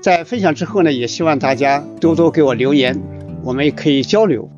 [0.00, 2.98] 在分享之后呢，也希望大家多多给我留言，
[3.42, 4.48] 我们也可以交流。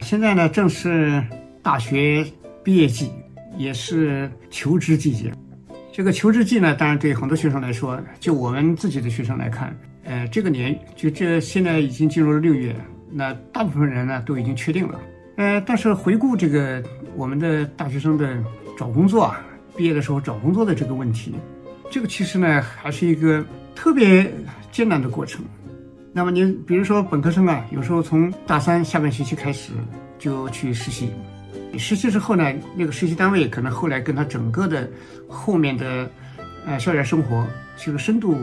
[0.00, 1.22] 现在呢，正是
[1.62, 2.24] 大学
[2.62, 3.10] 毕业季，
[3.58, 5.32] 也是求职季节。
[5.92, 12.74] 这个求职季呢，当然对很多学生来说，就我们自己的学生来看，呃，这个年就这现在已经进入了六月。
[13.14, 14.98] 那大部分人呢都已经确定了，
[15.36, 16.82] 呃，但是回顾这个
[17.14, 18.42] 我们的大学生的
[18.78, 19.40] 找工作啊，
[19.76, 21.34] 毕业的时候找工作的这个问题，
[21.90, 24.32] 这个其实呢还是一个特别
[24.70, 25.44] 艰难的过程。
[26.12, 29.72] 那么你比如说本科生啊，有时候从大三下半学期开始
[30.18, 31.10] 就去实习，
[31.78, 34.88] 实习之后呢，那个实习单位可能后来跟他整个的
[35.28, 36.10] 后面的
[36.66, 38.38] 呃校园生活是个深度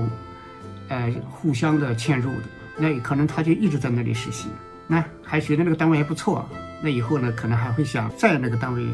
[0.89, 2.43] 呃互相的嵌入的。
[2.79, 4.47] 那可能他就一直在那里实习，
[4.87, 6.47] 那还觉得那个单位还不错，
[6.81, 8.85] 那以后呢，可能还会想在那个单位，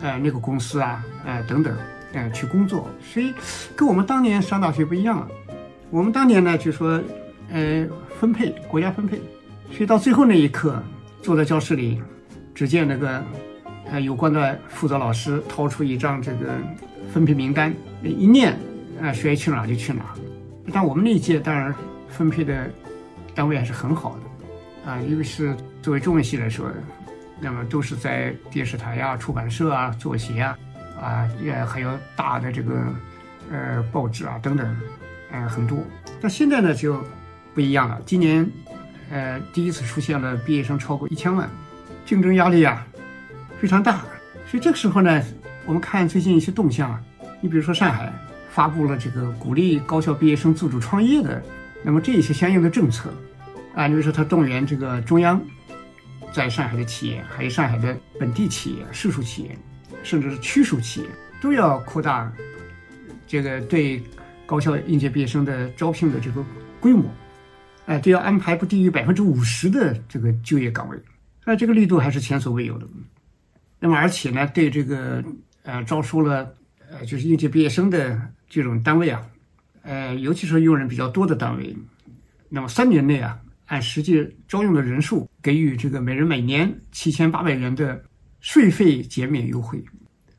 [0.00, 1.76] 呃，那个公司啊，呃，等等，
[2.14, 2.88] 呃，去工作。
[3.02, 3.34] 所以
[3.76, 5.28] 跟我们当年上大学不一样了。
[5.90, 7.00] 我们当年呢，就说，
[7.50, 7.86] 呃，
[8.18, 9.18] 分配国家分配，
[9.70, 10.82] 所以到最后那一刻，
[11.20, 12.02] 坐在教室里，
[12.54, 13.22] 只见那个，
[13.90, 16.56] 呃，有关的负责老师掏出一张这个
[17.12, 18.58] 分配名单，一念，
[19.02, 20.02] 啊，谁去哪就去哪。
[20.72, 21.74] 但我们那一届当然
[22.08, 22.70] 分配的。
[23.38, 26.68] 单位还是很好的，啊，因为是作为中文系来说，
[27.40, 30.58] 那么都是在电视台呀、出版社啊作协啊，
[31.00, 32.82] 啊，也还有大的这个
[33.48, 34.76] 呃报纸啊等等，
[35.30, 35.78] 呃很多。
[36.20, 37.00] 但现在呢就
[37.54, 38.44] 不一样了，今年
[39.08, 41.48] 呃第一次出现了毕业生超过一千万，
[42.04, 42.84] 竞争压力啊
[43.60, 44.00] 非常大。
[44.48, 45.22] 所以这个时候呢，
[45.64, 47.00] 我们看最近一些动向啊，
[47.40, 48.12] 你比如说上海
[48.50, 51.40] 发布了这个鼓励高校毕业生自主创业的，
[51.84, 53.08] 那么这一些相应的政策。
[53.78, 55.40] 啊，比如说他动员这个中央
[56.32, 59.56] 在上海的企业，还有上海的本地企业、市属企业，
[60.02, 61.06] 甚至是区属企业，
[61.40, 62.28] 都要扩大
[63.24, 64.02] 这个对
[64.46, 66.44] 高校应届毕业生的招聘的这个
[66.80, 67.08] 规模，
[67.86, 70.98] 哎，都要安排不低于百分之五十的这个就业岗位，
[71.44, 72.86] 那这个力度还是前所未有的。
[73.78, 75.22] 那么而且呢，对这个
[75.62, 76.52] 呃招收了
[76.90, 79.22] 呃就是应届毕业生的这种单位啊，
[79.82, 81.76] 呃，尤其是用人比较多的单位，
[82.48, 83.38] 那么三年内啊。
[83.68, 88.02] 按实际招用的人数给予这个每人每年七千八百元的
[88.40, 89.84] 税费减免优惠，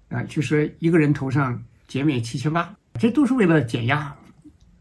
[0.09, 4.15] 啊，就是一个人头上减免七千八，这都是为了减压，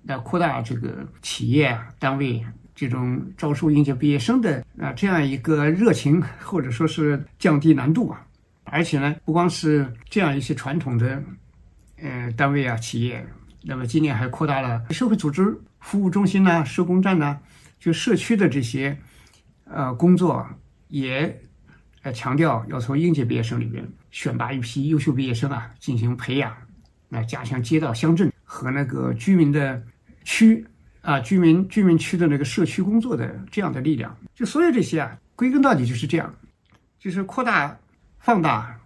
[0.05, 2.43] 来扩大这个企业单位
[2.75, 8.25] 这种招收应届毕业生的啊这样一个热情，或者说是降低难度啊。
[8.65, 11.23] 而且呢，不光是这样一些传统的
[12.01, 13.27] 呃单位啊企业，
[13.63, 17.39] 那么今年还扩大了社会组织服务中心呐、社工站呐。
[17.79, 18.99] 就社区的这些，
[19.65, 20.47] 呃，工作
[20.89, 21.41] 也，
[22.03, 26.55] 呃，强调要从应届毕业生里边选拔一批优秀毕业生啊，进行培养，
[27.09, 29.83] 来加强街道、乡镇和那个居民的
[30.25, 30.67] 区
[31.03, 34.17] 啊，居民居民区的那个社区工作的这样的力量。
[34.35, 36.35] 就所有这些啊，归根到底就是这样，
[36.99, 37.79] 就是扩大、
[38.19, 38.77] 放大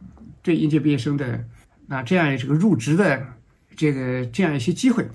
[0.43, 1.43] 对应届毕业生的
[1.87, 3.27] 那这样这个入职的
[3.75, 5.09] 这个这样一些机会。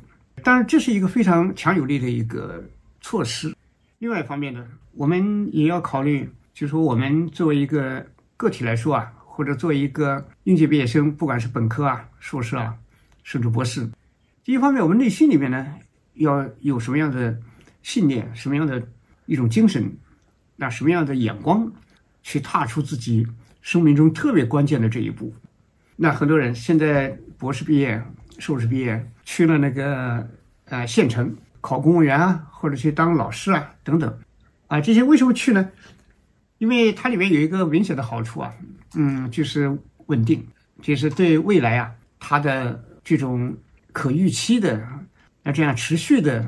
[0.44, 2.64] 当然，这是一个非常强有力的一个
[3.02, 3.54] 措施。
[4.00, 4.64] 另外一方面呢，
[4.94, 8.06] 我们也要考虑，就是说，我们作为一个
[8.36, 12.76] 个体来说啊，或者作为一个应届毕业生，不管是本科啊、硕士啊，
[13.24, 13.90] 甚至博士，
[14.44, 15.74] 第一方面，我们内心里面呢，
[16.14, 17.36] 要有什么样的
[17.82, 18.88] 信念，什么样的
[19.26, 19.92] 一种精神，
[20.56, 21.72] 那什么样的眼光，
[22.22, 23.26] 去踏出自己
[23.64, 25.34] 生命中特别关键的这一步。
[25.96, 28.00] 那很多人现在博士毕业、
[28.38, 30.30] 硕士毕业，去了那个
[30.66, 31.36] 呃县城。
[31.68, 34.18] 考公务员啊，或者去当老师啊，等等，
[34.68, 35.70] 啊，这些为什么去呢？
[36.60, 38.54] 因为它里面有一个明显的好处啊，
[38.96, 40.42] 嗯，就是稳定，
[40.82, 41.92] 就是对未来啊，
[42.22, 43.54] 它的这种
[43.92, 44.82] 可预期的，
[45.44, 46.46] 那这样持续的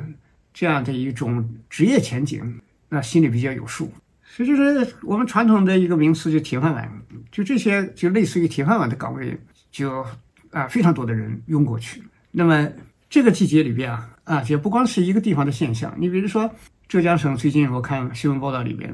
[0.54, 2.57] 这样的一种职业前景，
[2.88, 3.92] 那心里比较有数。
[4.24, 6.89] 所以就是我们传统的一个名词，就铁饭碗，
[7.30, 9.38] 就这些就类似于铁饭碗的岗位，
[9.69, 10.01] 就
[10.51, 12.01] 啊非常多的人拥过去。
[12.31, 12.69] 那么
[13.10, 15.92] 这个季节里边啊，啊，也不光是一个地方的现象。
[15.98, 16.48] 你比如说
[16.88, 18.94] 浙江省最近我看新闻报道里边。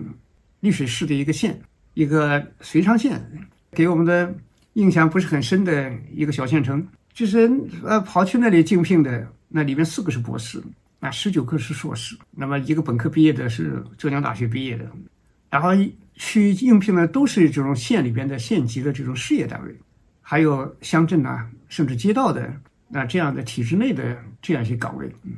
[0.61, 1.59] 丽水市的一个县，
[1.93, 3.21] 一个遂昌县，
[3.71, 4.33] 给我们的
[4.73, 7.51] 印象不是很深的一个小县城，就是
[7.83, 10.63] 呃跑去那里竞聘的，那里面四个是博士，
[11.01, 14.89] 啊十九个是硕士，那么一个本科毕业的是浙江大学毕业的，
[15.51, 15.69] 然后
[16.15, 19.75] 去应聘的都是这种县里边的县级的这种事业单位，
[20.21, 22.51] 还有乡镇呐，甚至街道的
[22.87, 25.33] 那这样的体制内的这样一些岗位，嗯，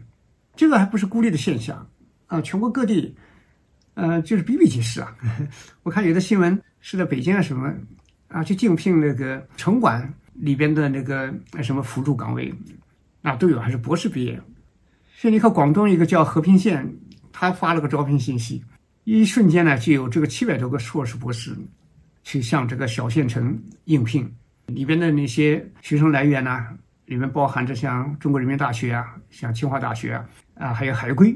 [0.56, 1.88] 这个还不是孤立的现象
[2.28, 3.16] 啊，全国各地。
[3.96, 5.16] 呃，就是比比皆是啊。
[5.82, 7.74] 我看有的新闻是在北京啊什么
[8.28, 11.34] 啊，去竞聘那个城管里边的那个
[11.64, 12.54] 什么辅助岗位，
[13.24, 14.40] 啊都有，还是博士毕业。
[15.16, 16.88] 所以你看广东一个叫和平县，
[17.34, 18.64] 他发了个招聘信息，
[19.04, 21.58] 一瞬间呢就有这个七百多个硕士博士
[22.24, 24.32] 去向这个小县城应聘，
[24.68, 26.68] 里边的那些学生来源呢，
[27.08, 30.26] 里面包含着像中国人民大学啊，像清华大学啊，
[30.56, 31.36] 啊还有海归。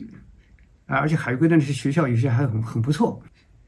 [0.86, 3.22] 啊，而且海归的那些学校有些还很很不错。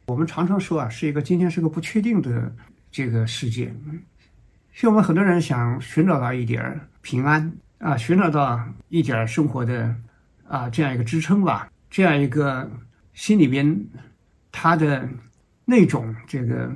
[0.07, 2.53] 我们常常说啊，是一个今天是个不确定的
[2.91, 3.73] 这个世界。
[4.73, 9.95] 像我们很多人想寻找到一点平安啊，寻找到一点生活的
[10.45, 12.69] 啊这样一个支撑吧，这样一个
[13.13, 13.85] 心里边
[14.51, 15.07] 他的
[15.63, 16.69] 那种这个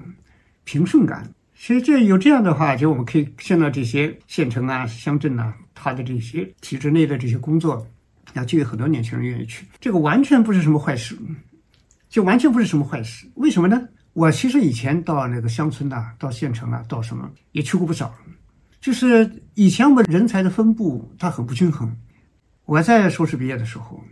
[0.63, 1.30] 平顺感。
[1.59, 7.86] 其实这有这样的话，就我们可以看到这些县城啊、乡镇啊，它的这些体制内的这些工作。
[8.33, 11.18] 啊，就有很多年轻人愿意去，这个完全不是什么坏事，
[12.09, 13.25] 就完全不是什么坏事。
[13.36, 13.81] 为什么呢？
[14.13, 18.13] 我其实以前到那个乡村呐，到县城啊，到什么也去过不少。
[18.81, 21.92] 就是以前我们人才的分布它很不均衡。
[22.65, 24.04] 我在硕士毕业的时候，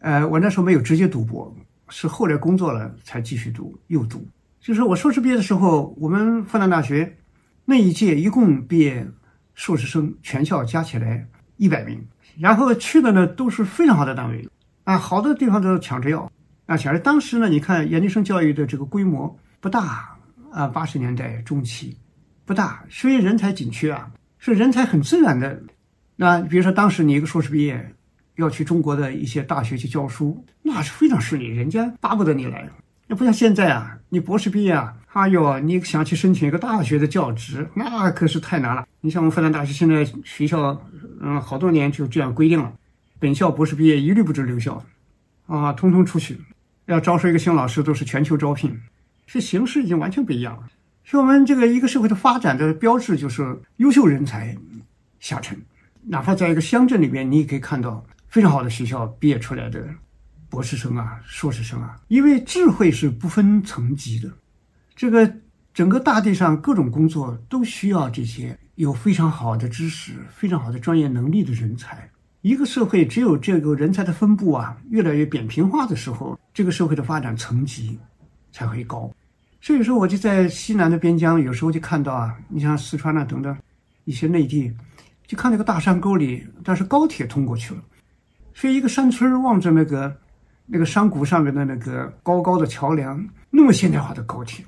[0.00, 1.56] 呃，我那时候没有直接读博，
[1.88, 4.26] 是后来工作了才继续读，又读。
[4.64, 7.18] 就是我硕士毕业的时候，我们复旦大学
[7.66, 9.06] 那一届一共毕业
[9.52, 11.28] 硕士生全校加起来
[11.58, 12.02] 一百名。
[12.38, 14.48] 然后去的呢都是非常好的单位，
[14.84, 16.32] 啊，好多地方都抢着要，
[16.64, 16.98] 啊，抢着。
[16.98, 20.16] 当时呢，你看研究生教育的这个规模不大，
[20.50, 21.94] 啊，八十年代中期
[22.46, 25.62] 不大，所以人才紧缺啊，是人才很自然的。
[26.16, 27.94] 那比如说当时你一个硕士毕业，
[28.36, 32.66] 要去中国的一些大学去教书，那是非常顺利，人家巴不得你来。
[33.06, 38.86] 那不像现在啊，你博士毕业啊，哎呦，你想去申请一个大学的教职，那可是太难了。
[39.00, 40.80] 你像我们复旦大学现在学校。
[41.26, 42.70] 嗯，好多年就这样规定了，
[43.18, 44.84] 本校博士毕业一律不准留校，
[45.46, 46.38] 啊，通通出去。
[46.84, 48.78] 要招收一个新老师都是全球招聘，
[49.26, 50.68] 这形势已经完全不一样了。
[51.02, 54.54] 所以我们这个一个社会的发展的标志就是优秀人才
[55.18, 55.56] 下沉。
[56.02, 59.88] 哪怕在一个乡镇里面，你也可以看到非常好的学校毕业出来的
[60.48, 64.30] 博士生啊、硕士生啊，因为智慧是不分层级的，
[64.94, 65.30] 这个
[65.72, 68.58] 整个大地上各种工作都需要这些。
[68.76, 72.10] 有非常好的知识、非常好的专业能力的人才。
[72.40, 77.96] 一个社会只有这个人才的分布啊越来越扁平化的时候，这个社会的发展层级
[78.50, 79.08] 才会高。
[79.60, 83.56] 所以说，我就在西南的边疆，有时候就看到啊，你像四川啊等等
[84.06, 84.72] 一些内地，
[85.24, 87.80] 就看那个大山沟里，但是高铁通过去了，
[88.54, 90.14] 所以一个山村望着那个
[90.66, 94.64] 那个山谷上面的那个高高的桥梁，那么现代化的高铁，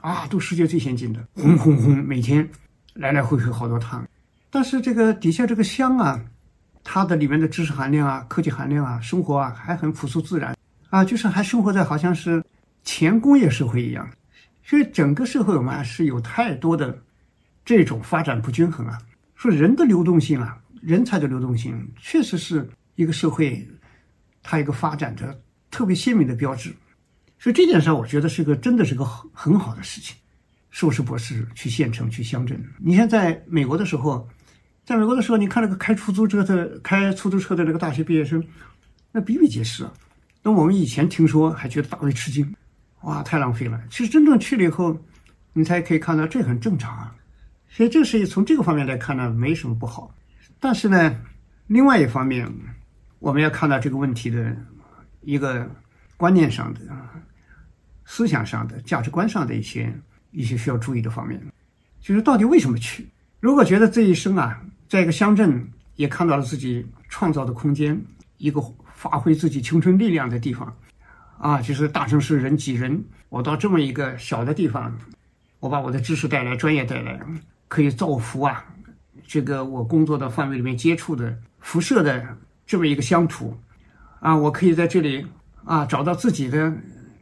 [0.00, 2.48] 啊，都世界最先进的，轰轰轰，每天。
[2.94, 4.08] 来来回回好多趟，
[4.48, 6.18] 但是这个底下这个乡啊，
[6.82, 10.56] 它的里面的知识含量啊、科技含量啊、生活啊还很朴素自然
[10.88, 12.42] 啊，就是还生活在好像是
[12.84, 14.08] 前工业社会一样，
[14.64, 16.98] 所以整个社会我们是有太多的
[17.66, 18.98] 这种发展不均衡啊。
[19.34, 23.68] 说人的流动性啊，人才的流动性，确实是一个社会
[24.48, 25.36] 它一个发展的
[25.72, 26.72] 特别鲜明的标志。
[27.36, 30.16] 所以这点上，我觉得是个真的是个很很好的事情。
[30.70, 34.28] 硕士博士去县城去乡镇，你像在美国的时候，
[34.84, 38.42] 在美国的时候，你看那个开出租车的开出租车的那个大学毕业生，
[39.10, 39.92] 那比比皆是啊。
[40.42, 42.54] 那我们以前听说还觉得大为吃惊，
[43.02, 43.80] 哇，太浪费了。
[43.90, 44.96] 其实真正去了以后，
[45.54, 47.14] 你才可以看到这很正常啊。
[47.68, 50.14] 所以这是从这个方面来看呢，没什么不好。
[50.60, 51.16] 但是呢，
[51.66, 52.50] 另外一方面，
[53.18, 54.56] 我们要看到这个问题的
[55.22, 55.68] 一个
[56.16, 56.80] 观念上的、
[58.04, 59.92] 思想上的、价值观上的一些。
[60.32, 61.40] 一些需要注意的方面，
[61.98, 63.06] 就是到底为什么去？
[63.40, 67.98] 如果觉得这一生啊，在一个乡镇也看到了自己创造的空间，
[68.36, 68.60] 一个
[68.92, 70.76] 发挥自己青春力量的地方，
[71.38, 74.94] 啊，就是大城市人挤人，我到这么一个小的地方，
[75.58, 77.18] 我把我的知识带来，专业带来，
[77.68, 78.62] 可以造福啊，
[79.26, 83.56] 这个我工作的范围里面接触的辐射的这么一个乡土，
[84.20, 85.24] 啊，我可以在这里
[85.64, 86.72] 啊找到自己的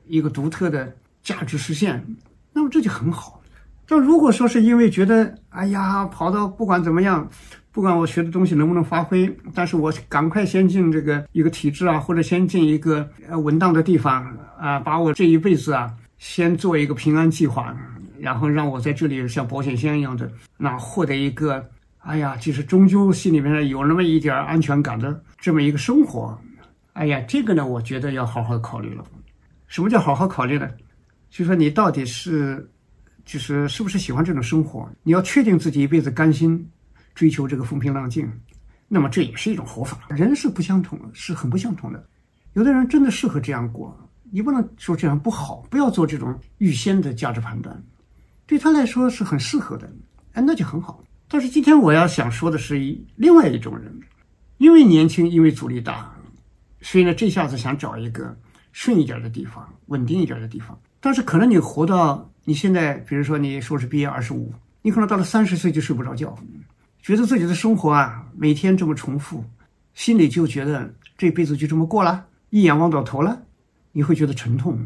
[0.06, 0.90] 一个独特的
[1.22, 2.04] 价值实现，
[2.52, 3.40] 那么这就很好。
[3.86, 7.28] 但如果说是因为觉得，哎呀，跑到不管怎么样，
[7.70, 14.24] 不管我学的东西能不能发挥，但是我赶快先进这个一个体制啊，或者先进一个呃稳当的地方
[14.58, 17.76] 啊，把我这一辈子啊，先做一个平安计划，
[18.18, 21.62] 然后让我在这里像保险箱一样的，那获得一个，
[21.98, 26.40] 哎呀，就是终究心里面有那么一点安全感的这么一个生活，
[26.94, 29.04] 哎呀，这个呢，我觉得要好好考虑了。
[29.66, 30.66] 什么叫好好考虑呢？
[31.28, 32.66] 就说你到底是。
[33.26, 34.86] 就是是不是喜欢这种生活？
[35.02, 36.66] 你要确定自己一辈子甘心
[37.14, 38.30] 追求这个风平浪静，
[38.86, 39.98] 那么这也是一种活法。
[40.10, 42.06] 人是不相同的，是很不相同的。
[42.52, 43.94] 有的人真的适合这样过，
[44.30, 47.82] 你不能说这样不好，不要做这种预先的价值判断。
[48.46, 49.90] 对他来说是很适合的，
[50.32, 51.02] 哎，那就很好。
[51.26, 52.78] 但是今天我要想说的是
[53.16, 53.90] 另外一种人，
[54.64, 56.10] 因为年轻，因为阻力大，
[56.80, 58.34] 所以呢，这下子想找一个
[58.72, 60.80] 顺一点的地方，稳定一点的地方。
[61.02, 62.30] 但是可能你活到。
[62.46, 66.34] 你现在，比如说你硕士毕业二十五，你可能到了三十岁就睡不着觉，
[67.02, 69.44] 觉得自己的生活啊每天这么重复，
[69.92, 73.42] 心里就觉得这辈子就这么过了，一眼望到头了，
[73.92, 74.78] 你会觉得沉痛、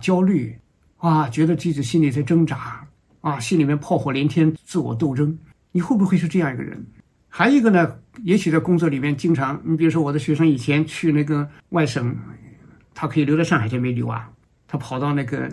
[0.00, 0.58] 焦虑，
[0.98, 2.84] 啊，觉得自己心里在挣扎，
[3.20, 5.38] 啊，心里面炮火连天，自我斗争。
[5.72, 6.84] 你会不会是这样一个人？
[7.30, 12.14] 还有一个呢，也许在工作里面经常，你比如说我的学生以前去那个外省，
[12.92, 14.28] 他可以留在上海，就没留啊，
[14.68, 15.50] 他跑到那个。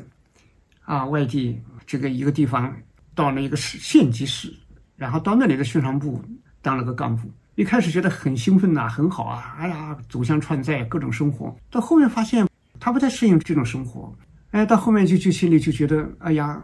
[0.87, 2.73] 啊，外地这个一个地方
[3.13, 4.53] 到了一个市县级市，
[4.95, 6.23] 然后到那里的宣传部
[6.61, 7.29] 当了个干部。
[7.55, 11.53] 一开始觉得很兴奋呐，很好啊，哎呀，走向川菜各种生活。
[11.69, 12.47] 到后面发现
[12.79, 14.17] 他不太适应这种生活，
[14.51, 16.63] 哎，到后面就就心里就觉得，哎呀，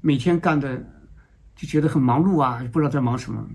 [0.00, 0.76] 每天干的
[1.54, 3.46] 就觉得很忙碌啊，不知道在忙什么。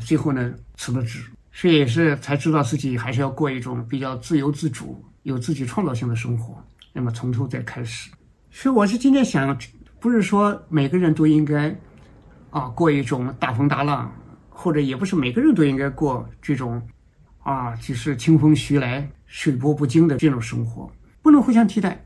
[0.00, 1.20] 最后呢，辞了职，
[1.52, 6.62] 所以也是才知道自己还是要过一种比较自由自主、有自己创造性的生活。
[6.92, 8.10] 那么从头再开始。
[8.50, 9.56] 所以我是今天想，
[9.98, 11.76] 不是说每个人都应该，
[12.50, 14.12] 啊，过一种大风大浪，
[14.48, 16.80] 或者也不是每个人都应该过这种，
[17.42, 20.90] 啊，就是清风徐来、水波不惊的这种生活，
[21.22, 22.04] 不能互相替代。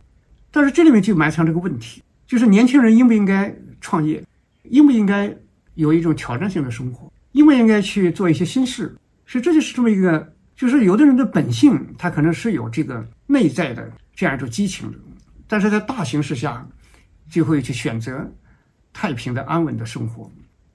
[0.51, 4.25] 但是这里面就埋藏这个问题，就是年轻人应不应该创业，
[4.65, 5.35] 应不应该
[5.75, 8.95] 有一种挑战性的生活，应不应该去做一些新事？
[9.27, 14.99] 所以这就是这么一个，就是有的人的本性，他可能是有这个内在的这样一种激情的。
[15.47, 16.67] 但是在大形势下，
[17.31, 18.31] 就会去选择
[18.93, 20.31] 太平的安稳的生活，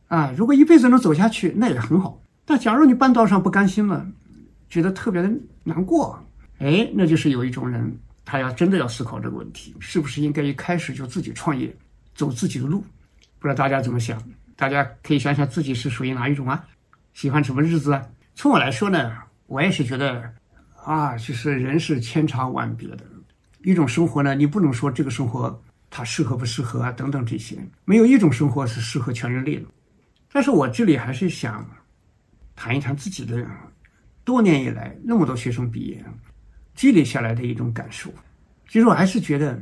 [0.07, 2.21] 啊，如果一辈子能走下去，那也很好。
[2.45, 4.05] 但假如你半道上不甘心了，
[4.69, 5.31] 觉得特别的
[5.63, 6.23] 难过，
[6.59, 11.75] 哎，那就是有一种人，他要真的要思考这个问题，是不是应该一开始就自己创业，
[12.15, 12.83] 走自己的路？
[13.39, 14.21] 不知道大家怎么想？
[14.55, 16.63] 大家可以想想自己是属于哪一种啊？
[17.13, 18.01] 喜欢什么日子啊？
[18.35, 19.17] 从我来说呢，
[19.47, 20.31] 我也是觉得，
[20.83, 22.99] 啊，就是人是千差万别的。
[23.63, 29.65] 一种生活呢，你不能说这个生活它适合不适合啊，等等这些，没有一种生活是适合全人类的。
[30.31, 31.69] 但是我这里还是想
[32.55, 33.47] 谈一谈自己的
[34.23, 36.03] 多年以来那么多学生毕业
[36.73, 38.11] 积累下来的一种感受。
[38.67, 39.61] 其实我还是觉得，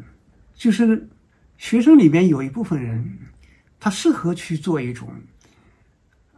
[0.54, 1.08] 就是
[1.58, 3.06] 学生里面有一部分人，
[3.82, 5.12] 他适合去做一种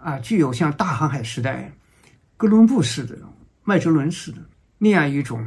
[0.01, 1.71] 啊，具有像大航海时代
[2.38, 3.19] 哥伦布式的、
[3.65, 4.38] 麦哲伦式的
[4.77, 5.45] 那样一种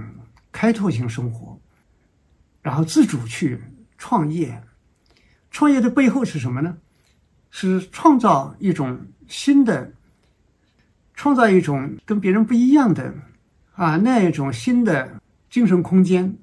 [0.53, 1.59] 开拓性生活。
[2.61, 3.59] 然后自主去
[3.97, 4.63] 创业，
[5.51, 6.77] 创业的背后是什么呢？
[7.51, 9.91] 是创造一种新的，
[11.15, 13.15] 创造一种跟别人不一样的
[13.73, 16.37] 啊那一种新的精神空间、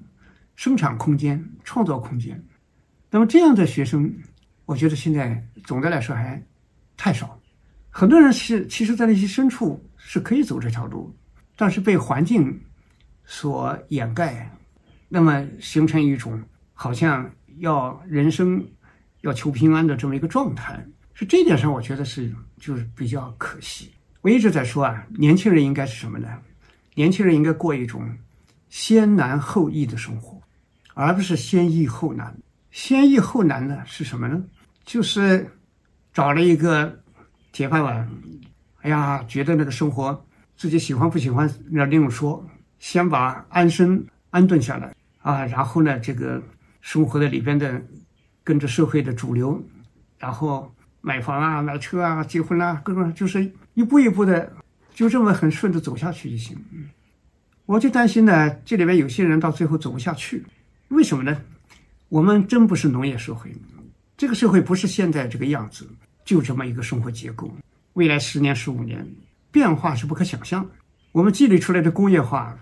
[0.56, 2.42] 生产空间、创造空间。
[3.10, 4.12] 那么这样的学生，
[4.66, 6.42] 我觉得现在总的来说还
[6.96, 7.38] 太少。
[7.90, 11.14] 很多人是其实，在那些深处是可以走这条路，
[11.56, 12.60] 但是被环境
[13.24, 14.50] 所掩盖。
[15.08, 16.42] 那么形成一种
[16.72, 18.66] 好像要人生
[19.20, 23.92] 要求平安的这么一个状态，是这一点上我觉得是就是比较可惜。
[24.22, 26.28] 我一直在说啊，年轻人应该是什么呢？
[26.94, 28.08] 年轻人应该过一种
[28.70, 30.40] 先难后易的生活，
[30.94, 32.36] 而不是先易后难。
[32.72, 34.42] 先易后难呢是什么呢？
[34.84, 35.50] 就是
[36.12, 37.00] 找了一个
[37.52, 38.08] 铁饭碗，
[38.82, 40.24] 哎呀，觉得那个生活
[40.56, 42.44] 自己喜欢不喜欢那另说，
[42.78, 44.94] 先把安身安顿下来。
[45.20, 46.42] 啊，然后呢，这个
[46.82, 47.82] 生活在里边的，
[48.42, 49.64] 跟着社会的主流，
[50.18, 54.52] 然后买房啊、买车啊、结婚啊，各种就是一步一步的，
[54.92, 56.58] 就这么很顺着走下去就行。
[57.64, 60.44] 我就担心呢，这里边有些人到最后走不下去，
[60.88, 61.40] 为什么呢？
[62.10, 63.50] 我们真不是农业社会，
[64.16, 65.88] 这个社会不是现在这个样子，
[66.24, 67.52] 就这么一个生活结构。
[67.94, 69.06] 未来十年、十五年，
[69.50, 70.70] 变化是不可想象的。
[71.12, 72.58] 我们积累出来的工业化，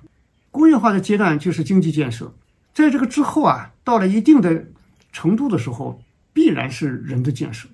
[0.50, 2.32] 工业化的阶段就是经济建设，
[2.74, 4.64] 在这个之后啊，到了一定的
[5.12, 7.68] 程度的时候，必然是人的建设，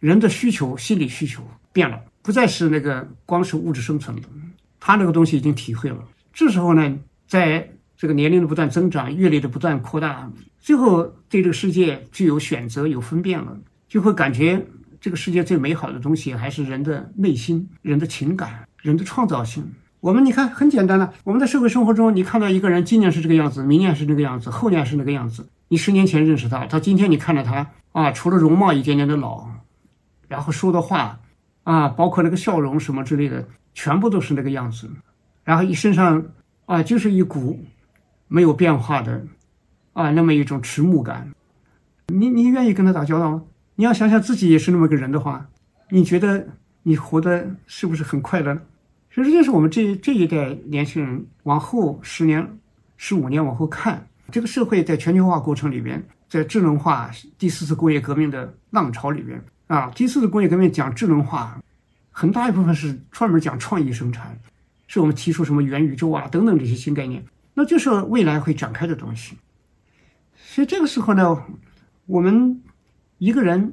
[0.00, 4.28] 人的需求、心理需求变了，不再是那个光是物质生存的，
[4.80, 5.98] 他那个东西已经体会了。
[6.32, 6.98] 这时候呢，
[7.28, 13.56] 在这个年龄的不断增长，阅历的不断扩大，最后对这个世界具有选择、有分辨了，
[13.88, 14.66] 就会感觉
[15.00, 19.64] 这个世界最美好的东西还是人的内心、人的情感、人的创造性。
[20.00, 25.48] 我们你看很简单了，我们在社会生活中，你看到一个人今年是这个样子，明年是这个样子，后年是那个样子。
[25.68, 29.46] 你十年前认识他，到今天你看着他啊，除了容貌一点点的老，
[30.28, 31.20] 然后说的话
[31.62, 34.90] 啊，包括那个笑容什么之类的，全部都是那个样子。
[35.42, 36.22] 然后一身上
[36.66, 37.64] 啊，就是一股
[38.34, 39.24] 没有变化的
[39.92, 41.30] 啊，那么一种迟暮感。
[42.08, 43.44] 你你愿意跟他打交道吗？
[43.76, 45.46] 你要想想自己也是那么个人的话，
[45.88, 46.44] 你觉得
[46.82, 48.60] 你活的是不是很快乐？
[49.14, 52.58] 其实这是我们这这一代年轻人往后十年、
[52.96, 61.56] 十五年往后看，这个社会在全球化过程里边，在智能化第四次工业革命的浪潮里边啊，第四次工业革命讲智能化，
[62.10, 64.36] 很大一部分是专门讲创意生产。
[64.88, 69.36] 是我们提出什么元宇宙啊等等这些新概念，那就是未来会展开的东西。
[70.36, 71.42] 所以这个时候呢，
[72.06, 72.62] 我们
[73.18, 73.72] 一个人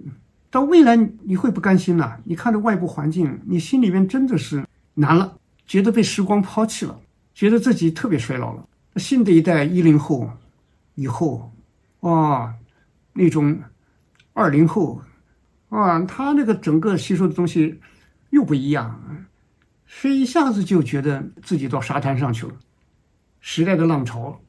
[0.50, 2.18] 到未来你会不甘心呐？
[2.24, 7.00] 你看着外部环境，你心里面真的是难了，觉得被时光抛弃了，
[7.34, 8.68] 觉得自己特别衰老了。
[8.98, 10.30] 新的一代一零后
[10.96, 11.52] 以后，
[12.02, 12.54] 啊，
[13.14, 13.60] 那种
[14.34, 15.02] 二零后，
[15.70, 17.80] 啊，他那个整个吸收的东西
[18.32, 19.28] 又不一样。
[19.88, 22.54] 所以一下子就觉得自己到沙滩上去了，
[23.42, 24.40] 时代的浪潮，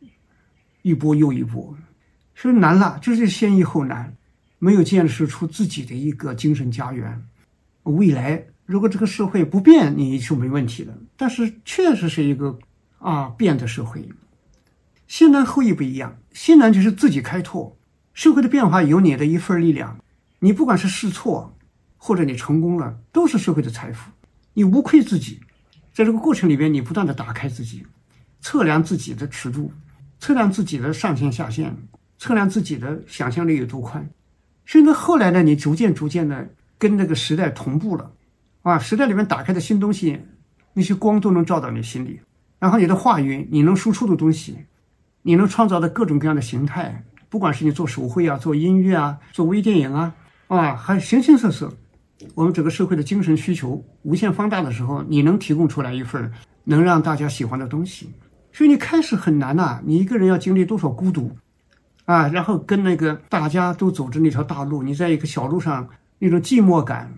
[0.83, 1.77] 一波又一波，
[2.35, 4.17] 所以难了，就是先易后难，
[4.59, 7.21] 没有建设出自己的一个精神家园。
[7.85, 10.97] 未来如果这个社会不变，你就没问题了。
[11.17, 12.59] 但是确实是一个
[12.99, 14.09] 啊变的社会，
[15.09, 16.17] 先难后易不一样。
[16.33, 17.77] 先难就是自己开拓，
[18.15, 19.99] 社会的变化有你的一份力量，
[20.39, 21.57] 你不管是试错，
[21.97, 24.11] 或者你成功了，都是社会的财富。
[24.55, 25.41] 你无愧自己，
[25.93, 27.85] 在这个过程里边，你不断的打开自己，
[28.43, 29.73] 测量自己的尺度，
[30.19, 31.75] 测量自己的上限下限，
[32.19, 34.07] 测量自己的想象力有多宽。
[34.65, 38.11] 甚至后来呢，你逐渐逐渐的跟那个时代同步了，
[38.63, 40.21] 啊，时代里面打开的新东西，
[40.75, 42.21] 那些光都能照到你心里。
[42.59, 44.57] 然后你的话语，你能输出的东西，
[45.23, 50.15] 你能创造的各种各样的形态，不管是你做手绘啊，做音乐啊，做微电影啊，
[50.49, 51.73] 啊，还形形色色。
[52.35, 58.09] 我们整个社会的精神需求无限放大的时候，你能提供出来一份能让大家喜欢的东西，
[58.53, 59.81] 所以你开始很难呐。
[59.85, 61.37] 你一个人要经历多少孤独
[62.05, 65.89] 啊，然后跟那个大家都走着那条大路，你在一个小路上
[66.19, 67.13] 那种寂寞感，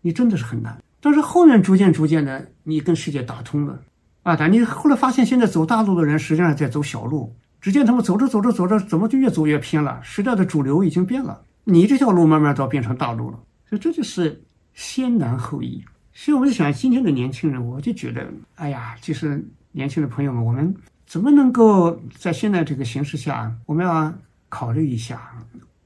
[0.00, 0.82] 你真的是很难。
[1.00, 3.80] 但是后面逐渐逐渐的，你跟世界打通了
[4.22, 9.98] 啊，但你后来发现，现在走大路的人实际上在走小路，只见他们走着走着走着，怎么就越走越偏了？
[10.02, 13.38] 时代的主流已经变了，你这条路慢慢都要变成大路了。
[13.68, 14.42] 所以这就是
[14.74, 15.82] 先难后易。
[16.12, 20.74] 所以我就想，今天的年轻人，我就觉得，哎呀，就是年轻的朋友们，我们
[21.06, 24.12] 怎么能够在现在这个形势下，我们要
[24.48, 25.32] 考虑一下，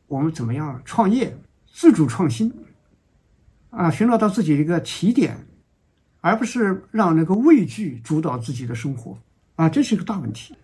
[0.07, 1.37] 我们怎么样创业、
[1.73, 2.53] 自主创新，
[3.71, 5.37] 啊，寻找到自己一个起点，
[6.21, 9.17] 而不是让那个畏惧主导自己的生活，
[9.57, 10.55] 啊，这是一个大问题。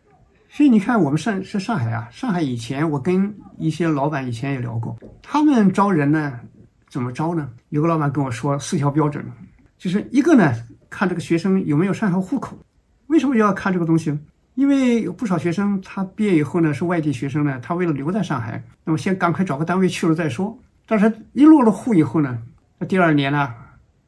[0.49, 6.41] 所以你看，我们上是上海啊，上海以前我跟一些老板以前也聊过，他们招人呢。
[6.89, 7.49] 怎么招呢？
[7.69, 9.25] 有个老板跟我说四条标准，
[9.79, 10.53] 就是一个呢，
[10.91, 12.59] 看这个学生有没有上海户口。
[13.11, 14.16] 为什么要看这个东西？
[14.55, 20.57] 因为有不少学生他毕业以后呢是外地学生呢，他为了留在上海，那么先赶快找个单位去了再说。
[20.87, 22.38] 但是一落了户以后呢，
[22.79, 23.53] 那第二年呢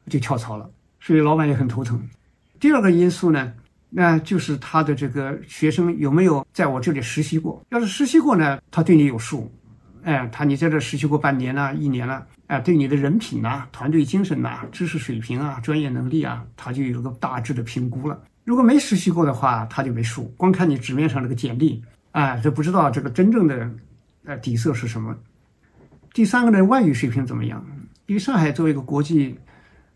[0.07, 0.69] 就跳槽了，
[1.01, 2.01] 所以老板也很头疼。
[2.61, 3.51] 第二个因素呢，
[3.89, 7.61] 那就是他的这个学生有没有在我这里实习过。
[7.71, 9.51] 要是实习过呢，他对你有数。
[10.03, 18.17] 哎，他你在这实习过半年了、一年了，哎，对你的人品呐、团队精神呐、知识水平啊、专业能力啊，他就有个大致的评估了。
[18.43, 23.69] 如果没实习过的话，他就没数，光看你纸面上这个简历，哎，就不知道这个真正的
[24.25, 25.15] 呃底色是什么。
[26.13, 27.65] 第三个呢，外语水平怎么样？
[28.05, 29.39] 因为上海作为一个国际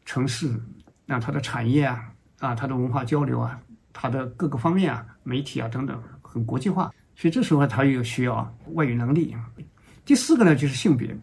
[0.06, 0.50] 城市，
[1.06, 2.06] 那它的产业啊、
[2.40, 3.60] 啊，它的文化交流啊、
[3.92, 9.36] 它的各个方面啊、媒体啊等等很国际化，所以这时候他又需要外语能力。
[10.06, 11.16] 第四个呢，就是性别，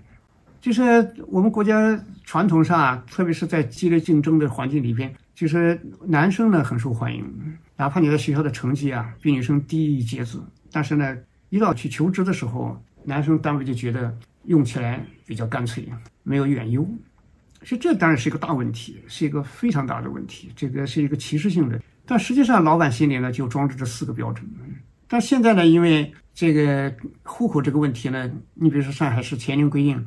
[0.65, 0.83] 就是
[1.27, 7.23] 我们国家传统上啊，特别是在激烈竞争的环境里边，就是男生呢很受欢迎，
[7.77, 11.15] 哪怕你在学校的成绩啊比女生低一截子，但是呢，
[11.51, 15.87] 一到去求职的时候，男生单位就觉得用起来比较干脆，
[16.23, 16.83] 没有远优。
[17.63, 20.51] 所以这当然是一个大问题，是一个非常大的问题。
[20.57, 24.49] 这个是一个歧视性的，但实际上老板心里呢就装着这四个标准。
[25.07, 26.91] 但现在呢，因为这个
[27.23, 30.03] 户口这个问题呢，你比如说上海市前年规定，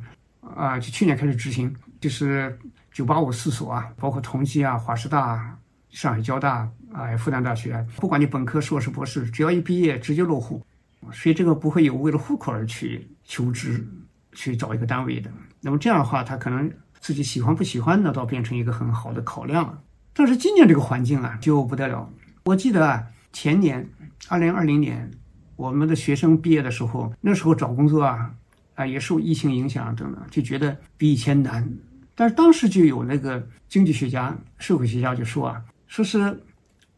[0.54, 2.58] 啊，就去年开始执行，就是
[2.92, 5.56] 九八五四所啊，包括同济啊、华师大、
[5.90, 10.64] 上海交大啊、复旦大学，不管你本科、硕士、博士，只要一毕业直接落户，
[11.12, 13.86] 所以这个不会有为了户口而去求职、
[14.32, 15.30] 去找一个单位的。
[15.60, 16.70] 那么这样的话，他可能。
[17.00, 19.80] 自己喜欢不喜欢，那倒变成一个很好的考量了。
[20.12, 22.10] 但是今年这个环境啊，就不得了。
[22.42, 23.88] 我记得啊，前年
[24.26, 25.08] 二零二零年，
[25.54, 28.34] 我们的学生毕业的时候，那时候找工作啊，
[28.78, 31.68] 啊也受疫情影响等等，就觉得比以前难。
[32.14, 36.18] 但是当时就有那个经济学家、社会学家就说啊，说是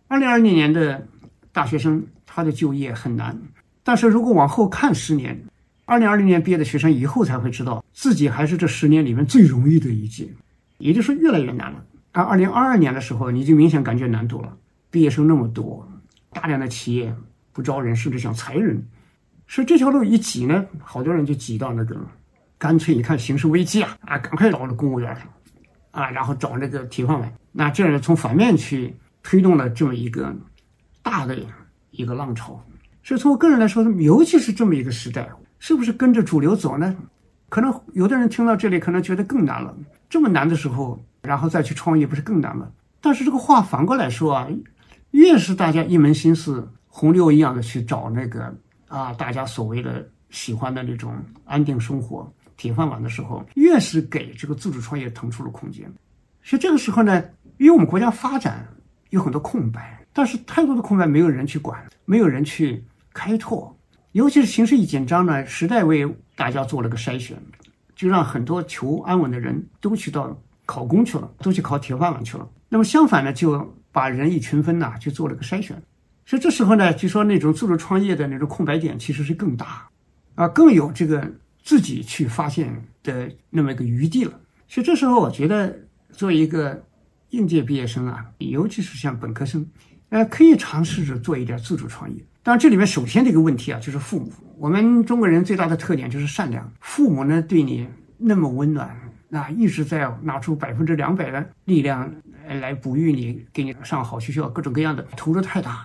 [0.08, 1.06] 二零二零年的
[1.52, 3.36] 大学生他的就业很难，
[3.82, 5.36] 但是如果往后看十年。
[5.86, 10.28] 二零二零年毕业的学生以后才会知道自己还是这十年里面最容易的一届，
[10.78, 11.84] 也就是说越来越难了。
[12.12, 14.56] 而二零二二年的时候，你就明显感觉难度了。
[14.88, 15.84] 毕业生那么多，
[16.32, 17.12] 大量的企业
[17.52, 18.80] 不招人，甚至想裁人，
[19.50, 21.96] 所以这条路一挤呢，好多人就挤到那个，
[22.56, 25.12] 干脆一看形势危机啊啊，赶快找那公务员
[25.90, 27.32] 啊，然后找那个铁饭碗。
[27.50, 30.32] 那这样从反面去推动了这么一个
[31.02, 31.36] 大的
[31.90, 32.64] 一个浪潮。
[33.02, 35.28] 所以从我个人来说，尤其是这么一个时代。
[35.58, 36.96] 是不是跟着主流走呢？
[37.48, 39.76] 可能有的人听到这里，可能觉得更难了。
[40.08, 42.68] 这么难的时候，然后再去创业，不是更难吗？
[43.00, 44.48] 但是这个话反过来说啊，
[45.10, 48.54] 越是大家一门心思洪流一样的去找那个
[48.90, 55.90] 啊，大家所谓的喜欢的那种安定生活、铁饭碗的时候，越是给这个自主创业腾出了空间。
[56.42, 57.24] 所以这个时候呢，
[57.58, 58.66] 因为我们国家发展
[59.10, 63.74] 有很多空白，但是太多的空白没有人去管，没有人去开拓。
[64.10, 67.40] 尤其是形势一紧张呢，时代为大家做了个筛选，
[67.94, 72.48] 就让很多求安稳的人都去到考公去了，都去考铁饭碗去了。
[72.68, 75.80] 那么相反呢，就把人一群分呐，去做了个筛选。
[76.30, 79.88] 所以这时候呢，就说那种自主创业的那种空白点其实是更大，
[80.36, 81.28] 啊，更有这个
[81.60, 84.38] 自己去发现的那么一个余地了。
[84.68, 85.76] 所以这时候我觉得，
[86.12, 86.80] 作为一个
[87.30, 89.66] 应届毕业生啊，尤其是像本科生，
[90.10, 92.24] 呃，可以尝试着做一点自主创业。
[92.44, 94.32] 当然，这里面首先的一个问题啊，就是父母。
[94.56, 98.96] 我们中国人最大的特点就是善良，父母呢对你那么温暖，
[99.28, 102.08] 那一直在拿出百分之两百的力量
[102.46, 105.84] 来哺育你，给你上好学校，各种各样的投入太大，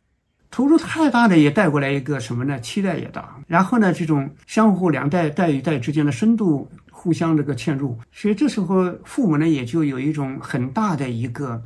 [0.56, 2.58] 投入太大的也带过来一个什么呢？
[2.62, 3.38] 期待也大。
[3.46, 11.62] 然后呢，这种相互两代代与代之间的深度互相这个嵌入，所以这时候父母呢也就有一种很大的一个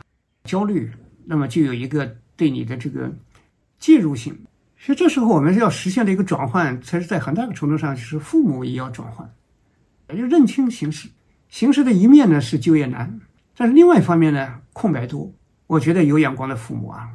[0.45, 0.91] 焦虑，
[1.23, 3.13] 那么就有一个对你的这个
[3.77, 4.35] 介入性。
[4.75, 9.31] 所以这时候我们要实现的一个转换，才是在很大的程度上就是父母也要转换，
[10.09, 11.07] 也就认清形势。
[11.49, 13.19] 形势的一面呢是就业难，
[13.55, 15.31] 但是另外一方面呢空白多。
[15.67, 17.07] 我觉得有眼光的父母啊，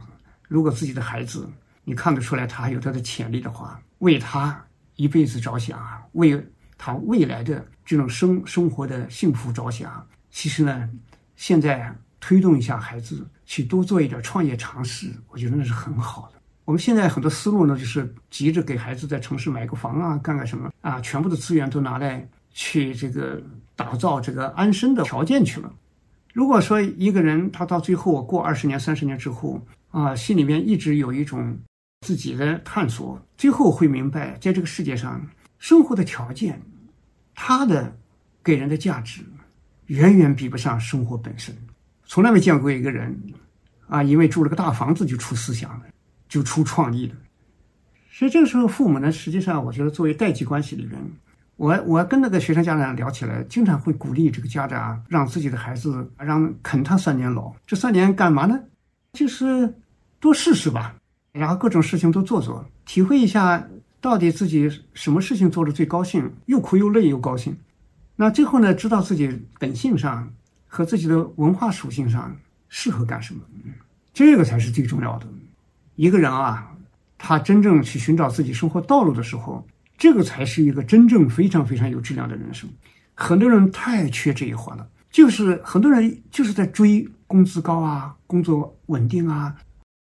[0.47, 1.49] 如果自己的孩子
[1.85, 4.65] 你看得出来他还有他的潜力的话，为他
[4.97, 6.43] 一辈子着想啊，为
[6.79, 10.89] 他未来的这种生生活的幸福着想，其实呢，
[11.37, 16.41] 现在推动一下孩子去多做一点创业尝试，我觉得那是很好的。
[16.65, 23.43] 我们现在很多思路呢，就是急着给孩子在城市买个房啊，干个什么啊，全部的资源都拿来去这个
[23.77, 25.71] 打造这个安身的条件去了。
[26.33, 31.57] 如果说一个人他到最后过二十年、三十年之后啊，心里面一直有一种
[32.05, 35.21] 自己的探索，最后会明白，在这个世界上
[35.59, 36.63] 生活的条件，
[37.35, 37.97] 他的
[38.45, 39.23] 给人的价值
[39.87, 41.53] 远远比不上生活本身。
[42.05, 43.19] 从来没见过一个人
[43.89, 45.87] 啊，因为住了个大房子就出思想了。
[46.27, 47.15] 就出创意了，
[48.11, 51.01] 所以这个时候父母呢，实际上我觉得作为代际关系里边，
[51.55, 58.59] 我我跟那个学生家长聊起来，经常会鼓励这个家长让自己的孩子让啃他三年老，这三年干嘛呢？
[59.13, 59.73] 就是
[60.19, 60.97] 多试试吧，
[61.35, 63.69] 然后各种事情都做做，体会一下
[64.01, 67.57] 到底自己什么事情做的最高兴，又苦又累又高兴。
[68.15, 70.33] 那最后呢，知道自己本性上
[70.69, 72.37] 和自己的文化属性上
[72.69, 73.41] 适合干什么，
[74.13, 75.27] 这个才是最重要的。
[75.97, 76.73] 一个人啊，
[77.19, 79.67] 他真正去寻找自己生活道路的时候，
[79.99, 82.71] 这个才是一个真正非常非常有质量的人生。
[83.15, 89.57] 很多人太缺这一环了，就是很多人就是在追工资高啊、工作稳定啊，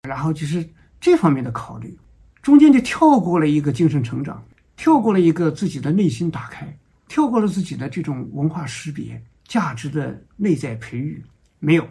[0.06, 0.66] 然后就是
[1.04, 1.94] 这方面的考虑，
[2.40, 4.42] 中间就跳过了一个精神成长，
[4.74, 6.74] 跳过了一个自己的内心打开，
[7.08, 11.22] 跳过了自己的这种文化识别、价值的内在培育。
[11.58, 11.86] 没有，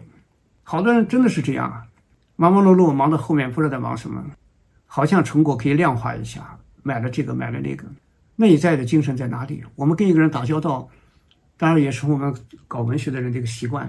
[0.64, 1.86] 好多人真的是这样啊。
[2.34, 4.20] 忙忙碌碌，忙到后面不知道在忙什么，
[4.84, 7.86] 好像成果可以量化一下，买了这个，买了那个，
[8.34, 9.62] 内在的精神在哪里？
[9.76, 10.88] 我们跟一个人打交道，
[11.56, 12.34] 当然也是我们
[12.66, 13.88] 搞文学的人这个习惯，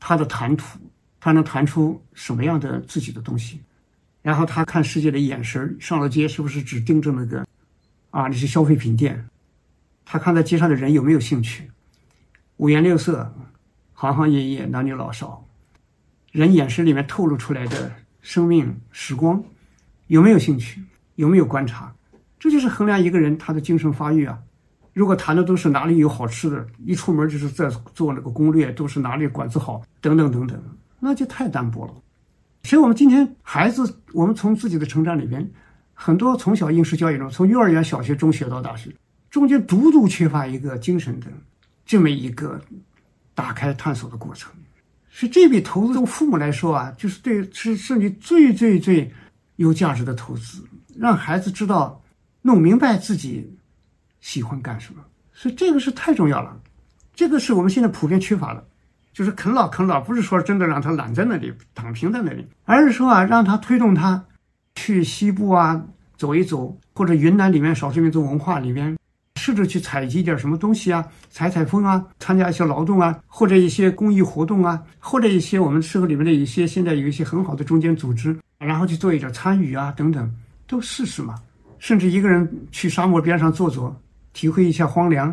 [0.00, 0.78] 他的谈吐，
[1.20, 3.60] 他能谈出什么样的自己的东西？
[4.24, 7.46] 然后他看世界的眼神，上了街是不是只盯着那个
[8.08, 9.28] 啊那些消费品店？
[10.02, 11.70] 他看在街上的人有没有兴趣？
[12.56, 13.34] 五颜六色，
[13.92, 15.46] 行行业业，男女老少，
[16.32, 19.44] 人眼神里面透露出来的生命时光，
[20.06, 20.82] 有没有兴趣？
[21.16, 21.94] 有没有观察？
[22.40, 24.38] 这就是衡量一个人他的精神发育啊。
[24.94, 30.58] 如果谈的都是哪里有好吃的，一出门就是在做那个攻略，都是哪里馆子好，等等等等，
[30.98, 31.94] 那就太单薄了。
[32.64, 35.48] 所以，我们今天孩子，我们从自己的成长里边，
[35.92, 38.90] 很多从小应试教育中，从幼儿园、小学、中学到大学，
[39.30, 41.26] 中间独独缺乏一个精神的
[41.84, 42.58] 这么一个
[43.34, 44.50] 打开探索的过程。
[45.10, 49.12] 所以，这笔投资，从父母来说啊，就是对，是是你最最最
[49.56, 50.64] 有价值的投资，
[50.96, 52.02] 让孩子知道
[52.40, 53.54] 弄明白自己
[54.22, 55.04] 喜欢干什么。
[55.34, 56.58] 所以，这个是太重要了，
[57.14, 58.66] 这个是我们现在普遍缺乏的。
[59.14, 64.22] 就是啃老啃老，不是说真的让他懒在那里躺平在那里，而是说啊，让他推动他
[64.74, 65.80] 去西部啊
[66.16, 68.98] 走一走，或者云南里面少数民族文化里面，
[69.36, 80.28] 试着去采集点什么东西啊，采采风啊，参加一些劳动啊，或者一些公益活动啊，或者一些我们社会里面的一些现在有一些很好的中间组织，然后去做一点参与啊等等，
[80.66, 81.36] 都试试嘛。
[81.78, 83.94] 甚至一个人去沙漠边上坐坐，
[84.32, 85.32] 体会一下荒凉，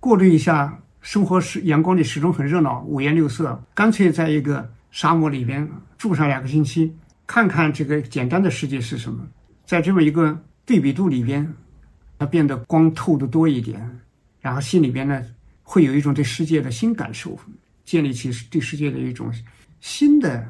[0.00, 0.76] 过滤一下。
[1.02, 3.60] 生活是阳光里始终很热闹，五颜六色。
[3.74, 9.26] 干脆在一个沙漠里边住上两个星期，看看这个简单的世界是什么。
[9.66, 11.52] 在这么一个对比度里边，
[12.18, 14.00] 它变得光透的多一点，
[14.40, 15.20] 然后心里边呢
[15.64, 17.36] 会有一种对世界的新感受，
[17.84, 19.28] 建立起对世界的一种
[19.80, 20.48] 新的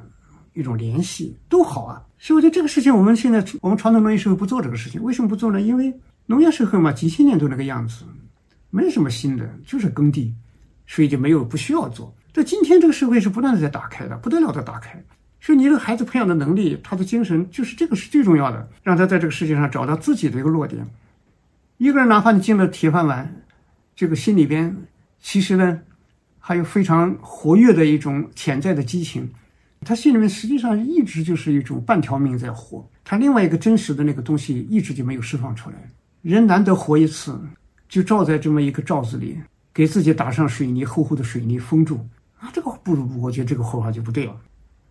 [0.52, 2.04] 一种联系，都好啊。
[2.18, 5.62] 所以我觉得这个事情，我们现在我们传统农业社会不做这个事情，为什么不做呢？
[5.62, 8.04] 因为农业社会嘛，几千年都那个样子，
[8.68, 10.34] 没什么新的，就是耕地。
[10.92, 12.14] 所以就没有不需要做。
[12.35, 15.02] 这今天这个社会是不断的在打开的，不得了的打开。
[15.40, 20.87] 所以你这个孩子培养的能力，他的精神，就是这个是最重要的，让他在这个世界上找到自己的一个落点。
[21.78, 23.42] 一个人哪怕你进了铁饭碗，
[23.96, 24.76] 这个心里边
[25.18, 25.81] 其实呢，
[26.38, 29.31] 还有非常活跃的一种潜在的激情，
[29.87, 32.87] 他心里面实际上一直就是一种半条命在活。
[33.02, 35.76] 他另外一个真实的那个东西一直就没有释放出来。
[36.20, 37.40] 人难得活一次，
[37.88, 39.38] 就照在这么一个罩子里。
[39.74, 42.06] 给自己打上水泥厚厚的水泥封住
[42.38, 44.37] 啊，这个不如我觉得这个活法就不对了。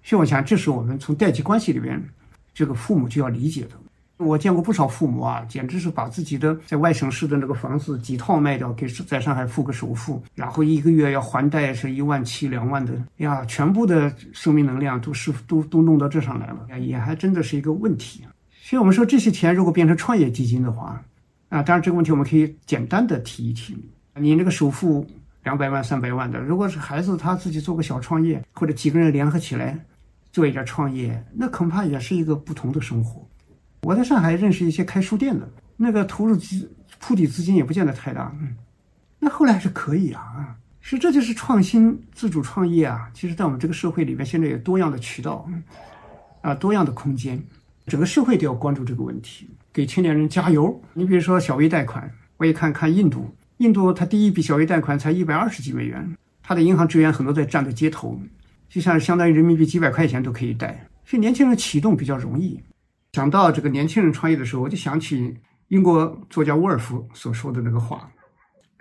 [0.03, 2.03] 所以我想，这是我们从代际关系里边，
[2.53, 3.71] 这个父母就要理解的。
[4.17, 18.21] 我见过不少父母啊，简直是把自己的在外省市的那个房子几套卖掉，给在上海付个首付，然后一个月要还贷是一万七两万的呀，全部的生命能量都是都都弄到这上来了，也还真的是一个问题。
[18.61, 21.01] 所以我们说，这些钱如果变成创业基金的话，
[21.49, 23.75] 啊，当然这个问题我们可以简单的提一提。
[24.15, 25.07] 你那个首付
[25.43, 29.79] 两百万、三百万的，如果是孩子他自己做个小创业，或者几个人联合起来
[30.31, 33.25] 做一点创业，那恐怕也是一个不同的生活。
[33.83, 38.55] 我在上海认识一些开书店的，那个投入资铺底资金也不见得太大，嗯，
[39.17, 43.09] 那后来还是可以啊，啊，是这就是创新自主创业啊。
[43.13, 45.49] 其实，在我们这个社会里面，现在有多样的渠道，
[46.41, 47.41] 啊，多样的空间，
[47.87, 50.79] 整个社会都要关注这个问题，给青年人加油。
[50.93, 53.33] 你比如说小微贷款，我一看看印度。
[53.61, 58.19] 印度，它第一笔小微贷款才一百二十几美元，它的银行职员很多在站在街头，
[58.67, 62.59] 就像相当于人民币几百块钱都可以贷，所以年轻人启动比较容易。
[63.13, 68.11] 想到这个年轻人创业的时候，我就想起英国作家沃尔夫所说的那个话，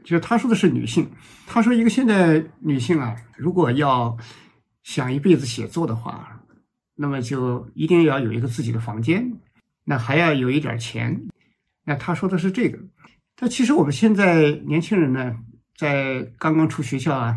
[0.02, 1.06] 就是他说的是女性，
[1.46, 4.16] 他说一个现在女性啊，如果要
[4.82, 6.40] 想一辈子写作的话，
[6.96, 9.30] 那么就一定要有一个自己的房间，
[9.84, 11.20] 那还要有一点钱，
[11.84, 12.78] 那他说的是这个。
[13.42, 15.34] 那其实我们现在年轻人呢，
[15.74, 17.34] 在刚刚出学校啊，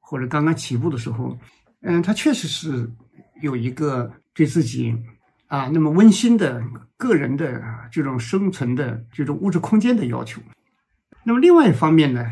[0.00, 1.38] 或者刚刚起步的时候，
[1.82, 2.90] 嗯，他确实是
[3.42, 4.96] 有一个对自己
[5.48, 6.64] 啊那么温馨的
[6.96, 10.40] 个人的这种生存的这种物质空间的要求。
[11.22, 12.24] 那么另外一方面呢，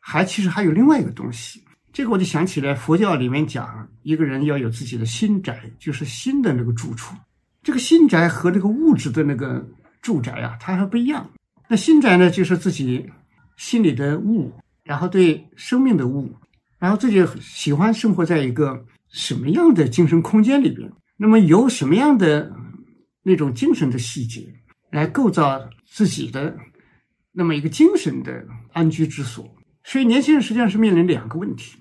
[0.00, 1.62] 还其实还有另外一个东西，
[1.92, 7.14] 这个我就想起来佛教里面讲，一个人要有自己的心宅，就是心的那个住处。
[7.62, 9.64] 这个心宅和这个物质的那个
[10.02, 11.30] 住宅啊，它还不一样。
[11.68, 13.10] 那心宅呢，就是自己
[13.56, 14.52] 心里的物，
[14.84, 16.32] 然后对生命的物，
[16.78, 20.90] 然后自己喜欢生活在一个什么样的精神空间里边？
[21.16, 22.52] 那么由什么样的
[23.22, 24.46] 那种精神的细节
[24.90, 26.56] 来构造自己的
[27.32, 29.48] 那么一个精神的安居之所？
[29.82, 31.78] 所以年轻人实际上是面临两个问题，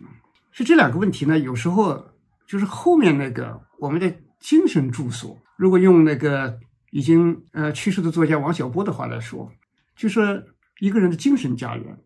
[0.52, 2.04] 是这两个问题呢，有时候
[2.48, 6.58] 就是后面那个我们的精神住所，如果用那个。
[6.92, 9.52] 已经呃去世的作家王小波的话来说，
[9.96, 10.46] 就是
[10.80, 11.98] 一个人的精神家园。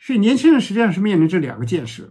[0.00, 2.10] 所以年轻人实际上是面临这两个建设，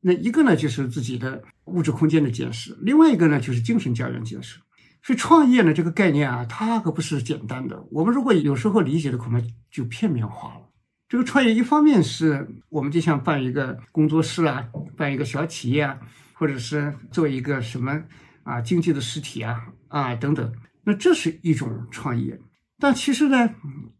[0.00, 4.60] 那一个呢就是自己的物质空间的建设，另外一个呢就是精神家园建设。
[5.02, 7.84] 所以创业呢这个概念啊，它可不是简单的。
[7.90, 9.38] 我们如果有时候理解的恐怕
[9.70, 10.60] 就片面化了。
[11.08, 15.98] 这个创业一方面是我们就像办一个工作室啊，办一个小企业啊，
[16.32, 18.02] 或者是做一个什么
[18.42, 20.50] 啊经济的实体啊啊等等，
[20.82, 22.40] 那这是一种创业。
[22.78, 23.48] 但其实呢，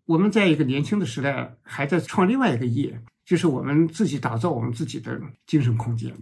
[0.07, 3.03] 我们在一个年轻的时代还在创另外一个业。
[3.25, 6.15] 就是我们自己打造我们自己的精神空间，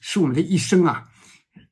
[0.00, 1.08] 使我们的一生啊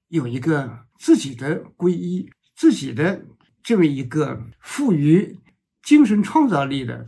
[0.09, 3.23] 有一个自己的皈依，自己的
[3.62, 5.38] 这么一个富于
[5.83, 7.07] 精神创造力的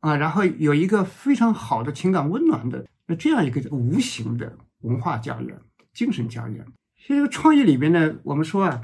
[0.00, 5.56] 啊，然后有一个非常好的情感温暖的那这样一个无形的文化家园、
[5.92, 6.66] 精神家园。
[6.96, 8.82] 所以，这个创业里边呢，我们说啊，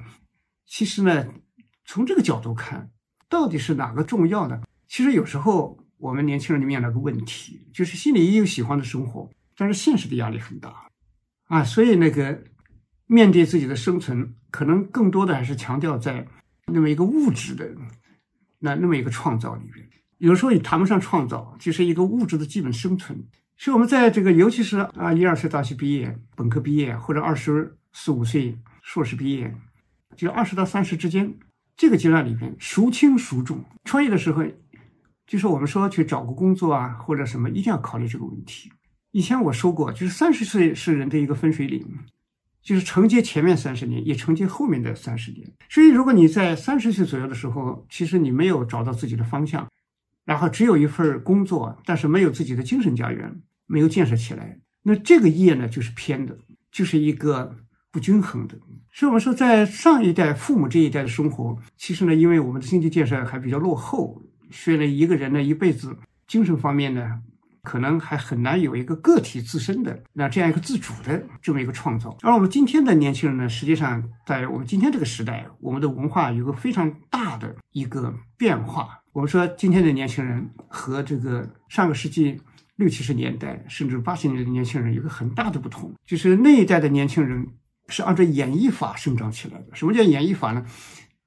[0.64, 1.26] 其实呢，
[1.84, 2.88] 从这个角度看，
[3.28, 4.60] 到底是哪个重要呢？
[4.88, 5.78] 其实有时候。
[5.96, 10.90] 我们年轻人里面那个问题，就是心里也有喜欢的生活，但是现实的压力很大
[11.44, 12.44] 啊，所以那个
[13.06, 16.26] 面对自己的生存，可能更多的还是强调在
[16.66, 17.74] 那么一个物质的
[18.58, 19.88] 那那么一个创造里面。
[20.18, 23.26] 有时候也谈不上创造，就是一个物质的基本生存。
[23.56, 29.54] 所以我们在这个，尤其是啊一二岁大学毕业、本科毕业，或者二十四五岁硕士毕业，
[30.16, 31.32] 就二十到三十之间
[31.76, 33.64] 这个阶段里边，孰轻孰重？
[33.84, 34.44] 创业的时候。
[35.26, 38.70] 就是我们说去找个工作啊，或者什么，一定要考虑这个问题。
[39.12, 41.82] 以前我说过，就是三十岁是人的一个分水岭，
[42.60, 45.50] 就是承接前面三十年，也承接后面的三十年。
[45.70, 49.66] 所以，如果你在三十岁左右的时候，其实你没有找到自己的方向，
[50.26, 56.36] 然后只有一份工作，但是没有自己的精神家园，没有建设起来，那这个业呢，就是偏的，
[56.70, 57.56] 就是一个
[57.94, 58.58] 不均衡的。
[58.92, 64.20] 所以我们说，在上一代父母这一代的生活，其实呢，因为我们的经济建设还比较落后。
[64.50, 67.20] 所以呢，一个人呢一辈子精神方面呢，
[67.62, 72.16] 可能还很难有一个个体自身的那这样一个自主的这么一个创造。
[72.22, 79.00] 而我们今天的年轻人呢，实际上在我们今天这个时代，我们的文化有个非常大的一个变化。
[79.12, 82.40] 我们说今天的年轻人和这个上个世纪
[82.76, 87.46] 六七十年代甚至八十年代的年轻人有个很大的不同，就是那一代的年轻人
[87.88, 89.74] 是按照演绎法生长起来的。
[89.74, 90.64] 什么叫演绎法呢？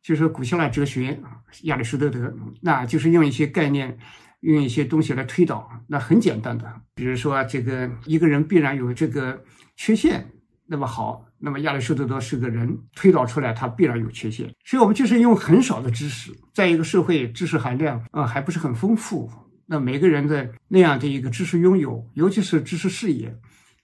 [0.01, 1.19] 就是古希腊哲学，
[1.63, 3.97] 亚里士多德，那就是用一些概念，
[4.39, 5.69] 用一些东西来推导。
[5.87, 9.43] 那很简单的，比如说这个一个人必然有这个
[9.75, 10.25] 缺陷，
[10.65, 14.49] 那么好，那么亚里士多德是个人，推导出来他必然有缺陷。
[14.63, 19.29] 所以我们就是用很少的知识，在一个社会知识含量啊还不是很丰富，
[19.65, 23.37] 那每个人的那样的一个知识拥有，尤其是知识视野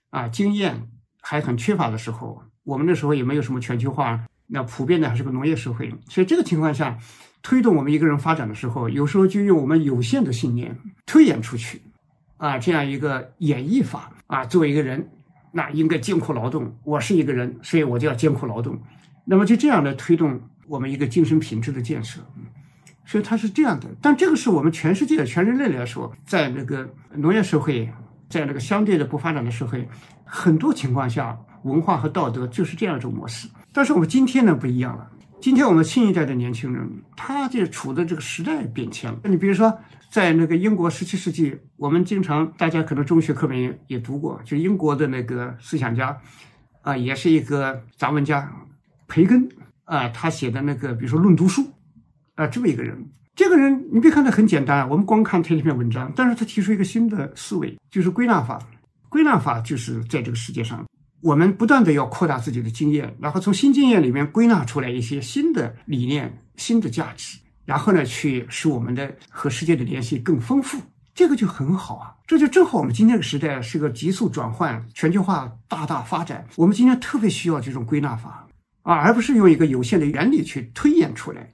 [0.08, 0.88] 啊经验
[1.20, 4.24] 还很缺乏的时候，我们那时候也没有什么全球化。
[4.46, 6.98] 那普遍的还是个农业社会，所以这个情况下，
[7.42, 11.80] 推动我们一个人发展的时候，有时候就用我们有限的信念推演出去，
[12.36, 15.08] 啊，这样一个演绎法啊，作为一个人，
[15.50, 16.76] 那应该艰苦劳动。
[16.84, 18.78] 我是一个人，所以我就要艰苦劳动。
[19.24, 22.20] 那么就这样的推动我们一个精神品质的建设，
[23.06, 23.88] 所以它是这样的。
[24.02, 27.90] 但这个是我们全世界、全人类来说，在那个农业社会，
[28.28, 29.88] 在那个相对的不发展的社会，
[30.22, 33.46] 很多情况下，文化和道德就是这样一种模式。
[33.72, 35.10] 但是我们今天呢不一样了。
[35.40, 39.18] 今天我们新一代的年轻人，他就处的这个时代变迁了。
[39.24, 39.76] 你比如说，
[40.10, 46.16] 在那个英国十七世纪，我们经常大家可能中学课本也也读过，就英国的那个思想家，
[46.80, 48.50] 啊，也是一个杂文家，
[49.06, 49.46] 培根
[49.84, 51.60] 啊，他写的那个，比如说《论读书》，
[52.36, 52.96] 啊，这么一个人。
[53.36, 58.58] 这个人你别看他很简单，我们光看他这篇文章，但是他提出一个新的思维，就是归纳法。
[59.10, 60.82] 归纳法就是在这个世界上。
[61.24, 70.78] 我们不断的要扩大自己的经验，然后从新经验里面归纳出来一些新的理念、新的价值，然后呢，去使我们的和世界的联系更丰富，
[71.14, 72.14] 这个就很好啊。
[72.26, 78.46] 这就正好我们今天这个时代是个急速转换、全球化大大发展，我们今天特别需要这种归纳法
[78.82, 81.48] 啊，而不是用一个有限的原理去推演出来。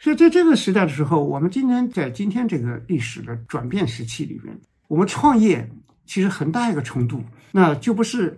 [0.00, 4.58] 所以在这个时代的时候，我们今天在今天这个历史的转变时期里面，
[4.88, 5.70] 我们创业
[6.06, 7.22] 其实很大一个程度，
[7.52, 8.36] 那就不是。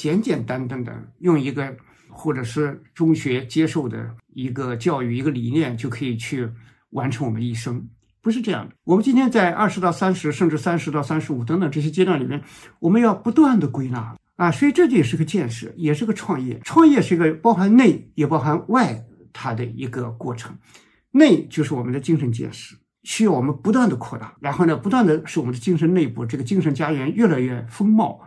[0.00, 1.76] 简简单单的用一个，
[2.08, 6.48] 或者是中学接受的一个教育一个理念就可以去
[6.92, 7.86] 完成我们一生，
[8.22, 8.74] 不是这样的。
[8.84, 12.42] 我们今天在二十到三十，甚至三十到三十五等等这些阶段里面，
[12.78, 16.58] 我们要不断的归纳啊，所以这也是个见识，也是个创业。
[16.64, 20.56] 创业是一个包含内也包含外它的一个过程。
[21.10, 28.18] 内就是我们的精神见识，需要我们不断的扩大，然后呢，不断的使我们的精神内部这个精神家园越来越丰茂。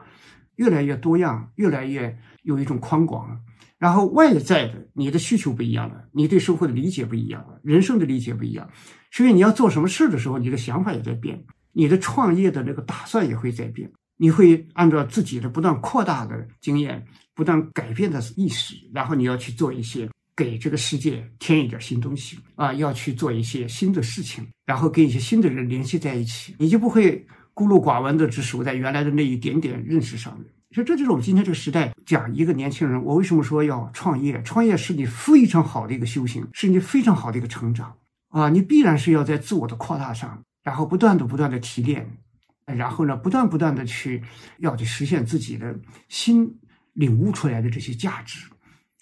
[0.55, 3.39] 越来越多样，越来越有一种宽广，
[3.77, 8.69] 然后外在的你的需求不一样了，你对生活的理解不一样了，人生的理解不一样，
[9.11, 30.49] 所以你要做什么事的时候，你的想法也在变，你的创业的那个打算也会在变，你会按照自己的不断扩大的经验，不断改变的意识，然后你要去做一些给这个世界添一点新东西啊，要去做一些新的事情，然后跟一些新的人联系在一起，你就不会孤陋寡闻的只守在原来的那一点点认识上面。
[30.71, 34.41] 所以这就是我们今天这个时代讲一个年轻人，我为什么说要创业？
[34.41, 37.95] 创业是你非常好的一个修行，是你非常好的一个成长
[38.29, 38.49] 啊！
[38.49, 42.17] 你必然是要在自我的扩大上，然后不断的、不断的提炼，
[42.65, 44.23] 然后呢，不断不断的去
[44.57, 45.79] 要去实现自己的
[46.09, 46.51] 新
[46.93, 48.47] 领悟出来的这些价值。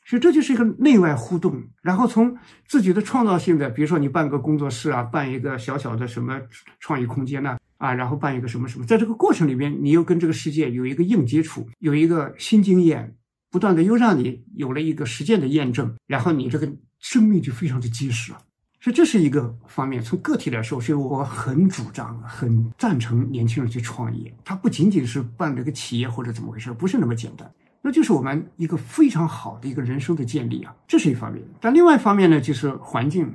[0.05, 2.37] 所以这就是一个内外互动，然后从
[2.67, 6.41] 自己的创造性的，比如说你办个工作室啊，办一个小小的什么
[6.81, 7.57] 创意空间呢？
[7.81, 13.15] 啊然后办一个什么什么，在这个过程里面，你又跟这个世界有一个硬接触，有一个新经验，
[13.49, 18.37] 不断的又让你有了一个实践的验证，然后你这个生命就非常的结实了。
[18.79, 24.31] 所以这是一个方面，从个体来说，所以我很主张、很赞成年轻人去创业。
[24.45, 27.51] 他不仅仅是办这个企业或者怎么回事，不是那么简单，
[27.81, 31.43] 那就是我们一个非常好的一个人生的建立啊，这是一方面。
[31.59, 33.33] 但另外一方面呢，就是环境，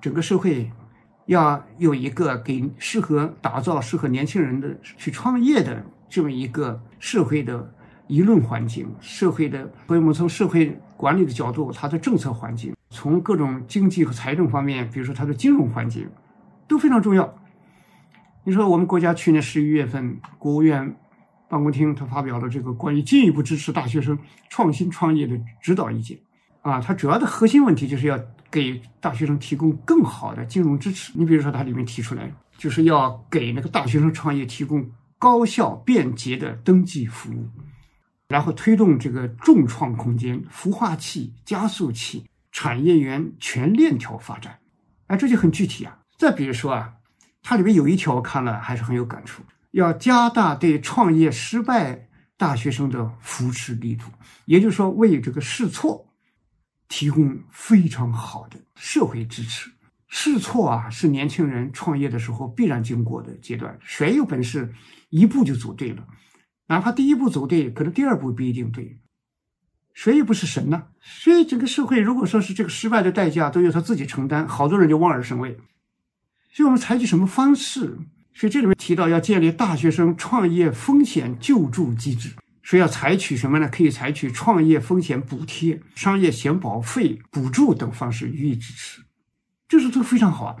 [0.00, 0.68] 整个社会。
[1.26, 7.72] 要有一个给适合打造适合年轻人的去创业的这么一个社会的
[8.08, 16.06] 舆论环境，社会的，所以我们从社会管理的角度，它的政策环境，从各种经济和财政方面，比如说它的金融环境，
[16.68, 17.34] 都非常重要。
[18.44, 20.94] 你说我们国家去年十一月份，国务院
[21.48, 24.18] 办公厅他发表了这个关于进一步支持大学生
[24.50, 26.18] 创新创业的指导意见，
[26.60, 28.20] 啊，它主要的核心问题就是要。
[28.54, 31.10] 给大学生提供更好的金融支持。
[31.16, 34.88] 你比如说，它里面提出来，就是要给那个大学生创业提供
[35.18, 37.48] 高效便捷的登记服务，
[38.28, 44.56] 然后推动这个重创空间、孵化器、加速器、产业园全链条发展。
[45.08, 45.98] 哎，这就很具体啊。
[46.16, 46.92] 再比如说啊，
[47.42, 49.42] 它里面有一条我看了还是很有感触，
[49.72, 54.04] 要加大对创业失败大学生的扶持力度，
[54.44, 56.03] 也就是说，为这个试错。
[56.96, 59.68] 提供非常好的社会支持，
[60.06, 63.76] 试错啊是年轻人创业的时候必然经过的阶段。
[63.82, 64.72] 谁有本事
[65.10, 66.06] 一步就走对了，
[66.68, 69.00] 哪怕第一步走对，可能第二步不一定对。
[69.92, 75.58] 谁也不是神呢，所以整个社会如果说是这个失败的代价都由他自己承担，好多人就望而生畏。
[76.52, 77.98] 所以我们采取什么方式？
[78.32, 82.30] 所以这里面提到要建立大学生创业风险救助机制。
[82.64, 83.68] 说要采取什么呢？
[83.68, 89.02] 可以采取创业风险补贴、商业险保费补助等方式予以支持，
[89.68, 90.56] 这是都非常好啊！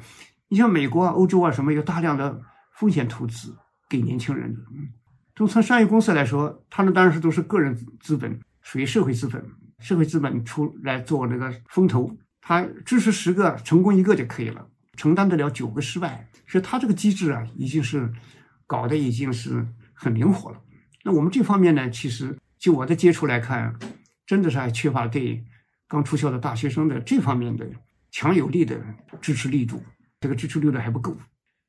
[0.48, 2.42] 你像美国啊、欧洲啊什么，有大量的
[2.74, 3.56] 风险投资
[3.88, 4.60] 给年轻人的。
[4.74, 4.90] 嗯，
[5.34, 9.42] 就从商业公司来说，他们当然是都是个人资本，属于社会资本，
[9.78, 18.12] 社会资本出来做那个风投，他支持十个成功一个就可以了，承担得了九个失败，所以他这个机制啊，已经是
[18.66, 20.60] 搞得已经是很灵活了。
[21.06, 23.74] 那我们这方面呢，其实就我的接触来看，
[24.26, 25.44] 真的是还缺乏对
[25.86, 27.68] 刚出校的大学生的这方面的
[28.10, 28.80] 强有力的
[29.20, 29.82] 支持力度，
[30.18, 31.14] 这个支持力度还不够。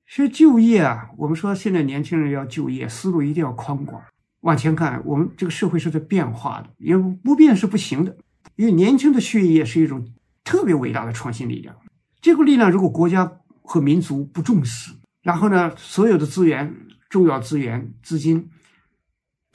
[0.07, 4.01] 所以就业啊，我们说现在年轻人要就业，思路一定要宽广，
[4.39, 5.01] 往前看。
[5.03, 8.15] 我们这个社会是在变化的，因为不变是不行的。
[8.55, 10.07] 因为年轻的血液是一种
[10.45, 11.75] 特别伟大的创新力量，
[12.21, 13.29] 这股力量如果国家
[13.63, 16.73] 和民族不重视，然后呢，所有的资源、
[17.09, 18.49] 重要资源、资金。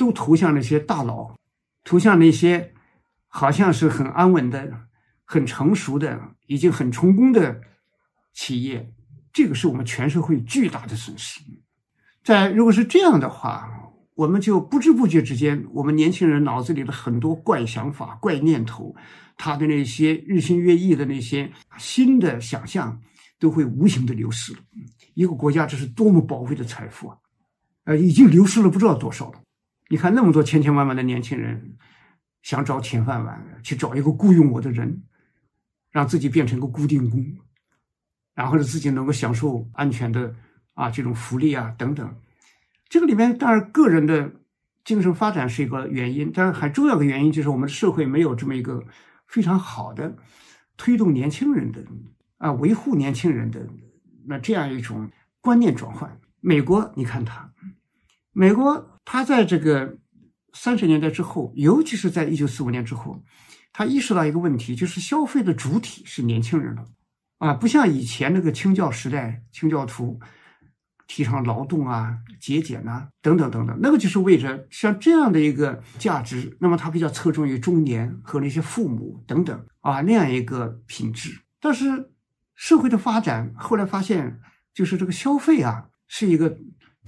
[0.00, 1.36] 都投向那些大佬，
[1.84, 2.72] 投向那些
[3.28, 4.86] 好像是很安稳的、
[5.26, 7.60] 很成熟的、已经很成功的
[8.32, 8.94] 企业，
[9.30, 11.42] 这个是我们全社会巨大的损失。
[12.24, 13.68] 在如果是这样的话，
[14.14, 18.96] 我们就不知不觉之间，我们年轻人脑子里的很多怪想法、怪念头，
[19.36, 22.98] 他的那些日新月异的那些新的想象，
[23.38, 24.60] 都会无形的流失了。
[25.12, 27.18] 一个国家这是多么宝贵的财富啊！
[27.84, 29.42] 呃，已经流失了不知道多少了。
[29.90, 31.76] 你看那么多千千万万的年轻人
[32.42, 35.02] 想找铁饭碗，去找一个雇佣我的人，
[35.90, 37.26] 让自己变成个固定工，
[38.32, 40.32] 然后呢自己能够享受安全的
[40.74, 42.16] 啊这种福利啊等等。
[42.88, 44.30] 这个里面当然个人的
[44.84, 48.84] 精神发展是一个原因，但是很重要的原因就是我们社会没有这么一个
[49.26, 50.16] 非常好的
[50.76, 51.84] 推动年轻人的
[52.38, 53.68] 啊维护年轻人的
[54.24, 55.10] 那这样一种
[55.40, 56.16] 观念转换。
[56.40, 57.52] 美国，你看它。
[58.32, 59.98] 美国，他在这个
[60.52, 63.24] 三十年代之后，尤其是在一九四五年之后，
[63.72, 66.84] 他意识到一个问题，就是消费的主体是年轻人了，
[67.38, 70.20] 啊，不像以前那个清教时代，清教徒
[71.08, 81.36] 提倡劳动啊、节俭呐等等等等，那个就是为着像这样的一个价值，那么它比较侧重于中年和那些父母等等啊那样一个品质。
[81.58, 82.12] 但是
[82.54, 84.40] 社会的发展后来发现，
[84.72, 86.56] 就是这个消费啊是一个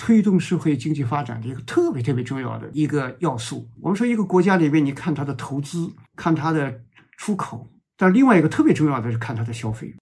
[0.04, 3.70] 推动社会经济发展的一个特别特别重要的一个要素。
[3.80, 6.80] 我们说一个国家里面，你看它的投资，看它的
[7.16, 9.94] 出口，但另外一个特别重要的是看它的消费。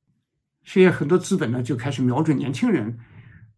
[0.65, 2.99] 所以很多资本呢就开始瞄准年轻人，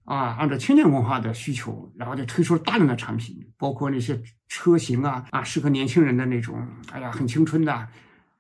[0.05, 7.73] 啊，按照青年文化的需求，然后就推出了大量的产品，包括那些车型啊，啊，适合年轻人的那种，哎呀，很青春的，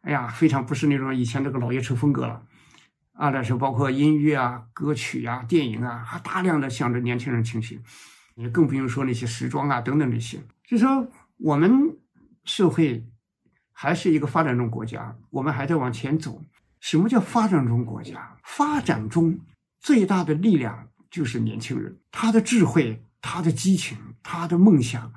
[0.00, 2.42] 哎呀，非常不是那种以前那个老爷车风格了，
[3.12, 7.78] 啊，那是包括音乐啊、歌曲啊、电影啊，还大量的向着年轻人倾斜，
[8.34, 10.40] 也更不用说那些时装啊等等这些。
[10.66, 11.06] 就说
[11.36, 11.96] 我们
[12.44, 13.06] 社会
[13.72, 16.42] 还是一个发展中国家，我们还在往前走。
[16.80, 18.36] 什么叫发展中国家？
[18.42, 19.38] 发展中
[19.78, 25.12] 最大的力量就是年轻人，他的智慧、他的激情、他的梦想，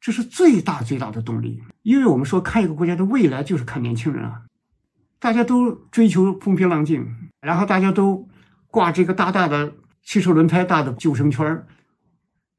[0.00, 1.62] 这是最大最大的动力。
[1.82, 4.42] 因为我们说看一个国家的未来就是看年轻人啊，
[5.18, 8.28] 大家都追求风平浪静，然后大家都
[8.68, 11.66] 挂这个大大的汽车轮胎大的救生圈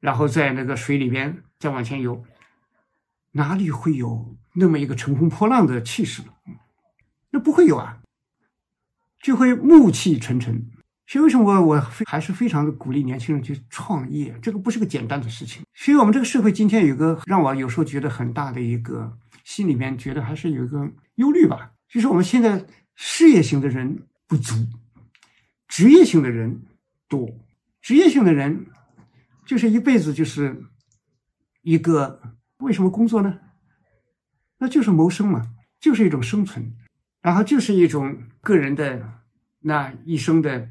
[0.00, 2.24] 然后在那个水里边再往前游，
[3.32, 6.28] 哪里会有那么一个乘风破浪的气势呢？
[7.30, 7.98] 那不会有啊。
[9.22, 10.68] 就会暮气沉沉，
[11.06, 14.36] 所以为什么我我还是非常的鼓励年轻人去创业？
[14.42, 15.62] 这个不是个简单的事情。
[15.74, 22.66] 所以我们这个社会今天有个让我有时候觉得很大的一个心里面觉得还是有一个忧虑吧，就是我们现在
[22.96, 23.96] 事业型的人
[24.32, 24.54] 不足，
[25.68, 26.62] 职业性的人
[27.06, 27.28] 多。
[27.82, 28.64] 职业性的人
[29.44, 30.64] 就是一辈子就是
[31.60, 32.18] 一个
[32.56, 33.38] 为什么工作呢？
[34.56, 36.74] 那就是谋生嘛，就是一种生存。
[37.20, 39.06] 然后就是一种个人的
[39.60, 40.66] 那一生的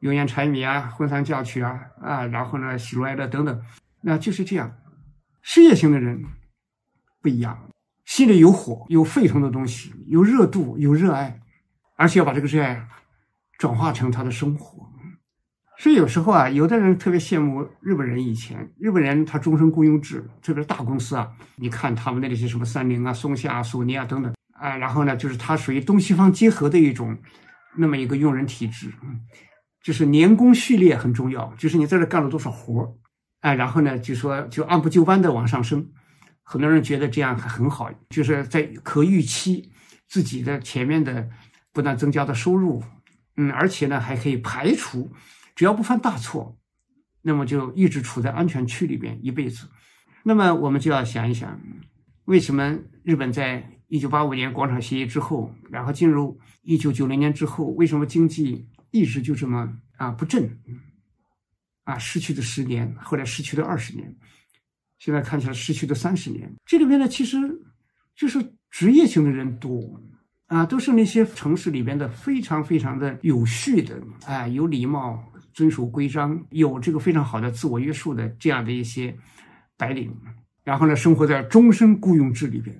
[0.00, 3.62] 油盐柴米啊、婚丧嫁娶啊啊，然后呢喜怒哀乐等等，
[4.00, 4.76] 那就是这样。
[5.40, 6.20] 事业型的人
[7.22, 7.70] 不一样，
[8.06, 11.40] 心里有火、有沸腾的东西，有热度、有热爱，
[11.94, 12.88] 而且要把这个热爱
[13.64, 14.86] 转化成他的生活。
[15.78, 24.34] 所以有时候啊，有的人特别羡慕日本人以前，日本人他终身雇佣制，特别是大公司啊，你看他们的那些什么三菱啊、松下、索尼啊等等。
[24.60, 27.16] 哎，然后呢，就是它属于东西方结合的一种，
[27.78, 28.92] 那么一个用人体制，
[29.82, 32.92] 就是年功序列很重要，就是你在这干了多少活儿
[33.40, 35.88] 哎，然后呢，就说就按部就班的往上升，
[36.42, 39.72] 很多人觉得这样还很好，就是在可预期
[40.06, 41.28] 自己的前面的
[41.72, 42.82] 不断增加的收入，
[43.36, 45.10] 嗯，而且呢还可以排除，
[45.54, 46.58] 只要不犯大错，
[47.22, 49.66] 那么就一直处在安全区里边一辈子，
[50.24, 51.60] 那么我们就要想一想，
[52.24, 53.70] 为什么日本在。
[53.86, 60.58] 一九八五年广场协议之后，然后进入一九九零年之后，为什么经济一直就这么啊不振？
[61.84, 64.12] 啊，失去的十年，后来失去的二十年，
[64.98, 66.52] 现在看起来失去的三十年。
[66.64, 67.38] 这里面呢，其实
[68.16, 69.78] 就是职业性的人多
[70.54, 75.20] 啊，都是那些城市里边的非常非常的有序的，啊，有礼貌、
[75.52, 79.16] 遵守规章、有这个非常好的自我约束的这样的一些
[79.76, 80.14] 白领，
[80.62, 82.76] 然后呢，生活在终身雇佣制里边。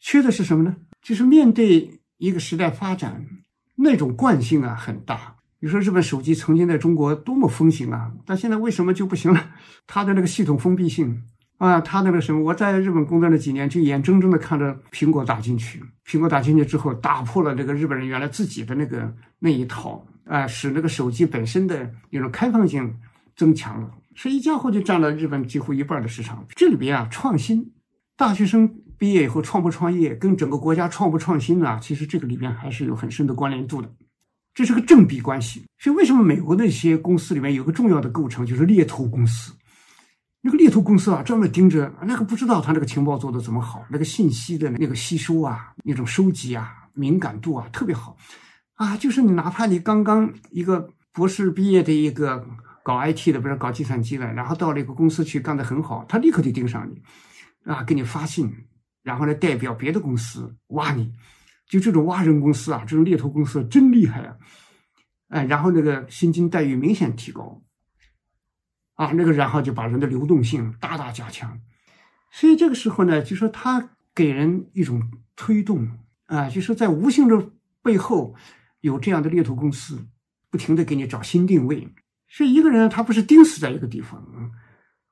[0.00, 0.74] 缺的是什么呢？
[1.02, 3.26] 就是面对一个时代发展，
[3.76, 5.36] 那种惯性啊很大。
[5.60, 9.50] 你说日本手机曾经在中国多么风行啊，但现在为什么就不行了？
[9.86, 11.22] 它的那个系统封闭性
[11.68, 12.40] 啊，他那个什么？
[12.40, 22.92] 我在日本工作那几年，就眼睁睁的看着苹果打进去，苹果打进去之后，打破了这个日本人原来自己的那个那一套啊，使那个手机本身的那种开放性
[23.36, 26.44] 增强了，所以一家伙就占了日本几乎一半的市场。
[26.56, 27.72] 这里边啊，创新
[28.16, 28.68] 大学生。
[28.98, 33.90] 毕业以后创不创业，跟整个国家创不创新啊，其实这个里面还是有很深的关联度的，
[34.54, 35.64] 这是个正比关系。
[35.80, 39.52] 所以为什么美国那些公司里面有个重要的构成就是猎头公司？
[40.42, 48.16] 那个猎头公司啊，专门盯着那个不知道他那个情报做的怎么好，那个信息的那个吸收啊，那种收集啊，敏感度啊特别好
[48.74, 48.96] 啊。
[48.96, 52.44] 就是你哪怕你刚刚一个博士毕业的一个
[52.82, 57.00] 搞 IT 的，不是搞计算机的，然后到了一个公司去干得很好，他立刻就盯上你
[57.70, 58.52] 啊，给你发信。
[59.04, 61.12] 然后呢，代表别的公司挖你，
[61.68, 64.36] 就这种挖人公司啊，这种猎头公司真厉害啊！
[65.30, 67.60] 哎，然后那个薪金待遇明显提高，
[68.94, 71.60] 啊，那个然后就把人的流动性大大加强。
[72.30, 75.02] 所以这个时候呢，就说他给人一种
[75.36, 75.88] 推动
[76.26, 77.50] 啊，就说在无形的
[77.82, 78.34] 背后
[78.80, 80.06] 有这样的猎头公司，
[80.50, 81.88] 不停的给你找新定位。
[82.28, 84.24] 所以一个人他不是钉死在一个地方。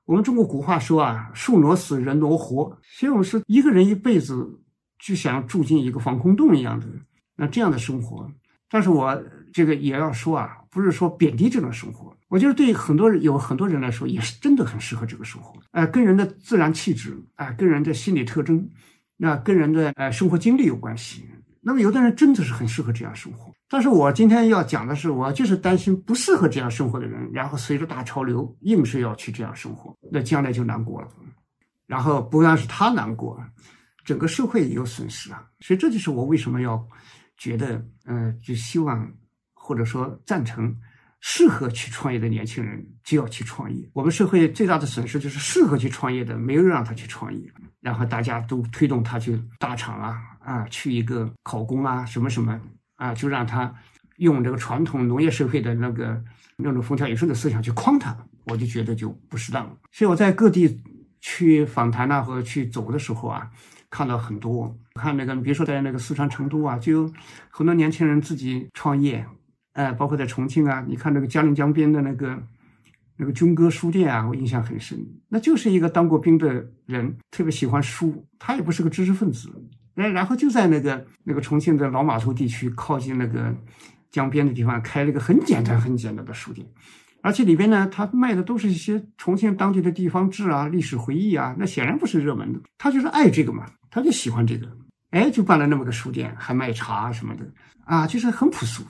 [0.05, 2.77] 我们中国古话说啊，树挪死，人挪活。
[2.83, 4.59] 所以我们说，一个人一辈子
[4.97, 6.87] 就想住进一个防空洞一样的
[7.35, 8.29] 那这样的生活。
[8.67, 9.23] 但是我
[9.53, 15.53] 这个也要说啊，不是说贬低这种生活，我觉得对很多人有很多人来说，也是真的很适合这个生活。
[15.71, 18.69] 呃，跟人的自然气质啊，跟人的心理特征，
[19.17, 21.25] 那跟人的呃生活经历有关系。
[21.59, 23.53] 那么有的人真的是很适合这样生活。
[23.67, 31.09] 但是我今天要讲的是，我就是担心不适合这样生活的人，然后随着大潮流硬是要去这样生活，那将来就难过了。
[31.85, 33.37] 然后不但是他难过，
[34.05, 35.45] 整个社会也有损失啊。
[35.59, 36.81] 所以这就是我为什么要
[37.35, 39.11] 觉得，嗯，就希望
[39.53, 40.73] 或者说赞成
[41.21, 43.89] 适合去创业的年轻人就要去创业。
[43.93, 47.39] 我们社会最大的损失就是适合去创业的没有让他去创业，
[47.79, 52.59] 然后大家都推动他去大厂啊啊，去一个考公啊什么什么。
[52.97, 53.73] 啊，就让他
[54.17, 56.23] 用这个传统农业社会的那个
[56.55, 59.75] 那种风调雨顺的思想去框他，我就觉得就不适当了。
[59.91, 60.79] 所以我在各地
[61.19, 63.49] 去访谈呐，或者去走的时候啊，
[63.89, 67.11] 看到很多，看那个，比如说在那个四川成都啊，就有
[67.49, 69.25] 很多年轻人自己创业，
[69.73, 72.41] 哎，包括在重庆啊，你看那个嘉陵江边的那个
[73.17, 74.99] 那个军歌书店啊，我印象很深，
[75.29, 79.49] 那就是一个当过兵的人，特别喜欢书，他也不是个知识分子。
[79.95, 83.53] 哎，然后就在那个那个重庆的老码头地区，靠近那个
[84.09, 86.65] 江边的地方，开了一个很简单、很简单的书店，
[87.21, 92.59] 而且里边呢，他卖的都是一些重庆当地的地方志啊、历史回忆啊，那显然不是热门的。
[92.77, 94.65] 他就是爱这个嘛，他就喜欢这个，
[95.11, 97.45] 哎，就办了那么个书店，还卖茶什么的
[97.83, 98.83] 啊，就是很朴素，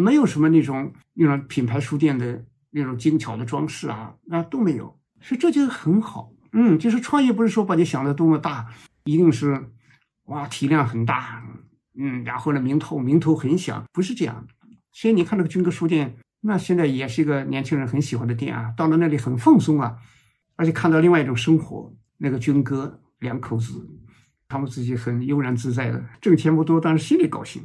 [0.00, 6.32] 没有什么那种那种品牌书店的那种精巧的装饰啊，那都没有，所以这就很好。
[6.52, 8.66] 嗯，就是创业不是说把你想的多么大，
[9.04, 9.70] 一定是。
[10.24, 11.40] 哇，体量很大，
[11.96, 14.54] 嗯，然后呢，名头名头很响，不是这样的。
[14.90, 18.74] 所以你看那个军歌书店，那现在也是一个年轻人很喜欢的店啊。
[18.76, 19.98] 到了那里很放松啊，
[20.56, 21.94] 而且看到另外一种生活。
[22.18, 23.88] 那个军哥两口子，
[24.48, 27.62] 他们自己很悠然自在的，挣钱不多，但是心里高兴。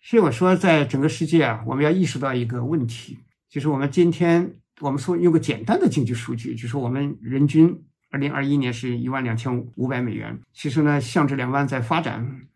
[0.00, 3.18] 所以我说，在整个世界啊，我们要意识到一个问题，
[3.48, 7.82] 就是我们今天我们说用个简单的经济数据，就是我们人均。
[8.08, 12.46] 二零二一年是一万两千五百美元，其实呢，向着两万在发展。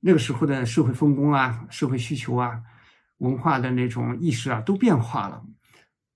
[0.00, 2.60] 那个时候的社会分工啊、社会需求啊、
[3.18, 5.42] 文化的那种意识啊，都变化了。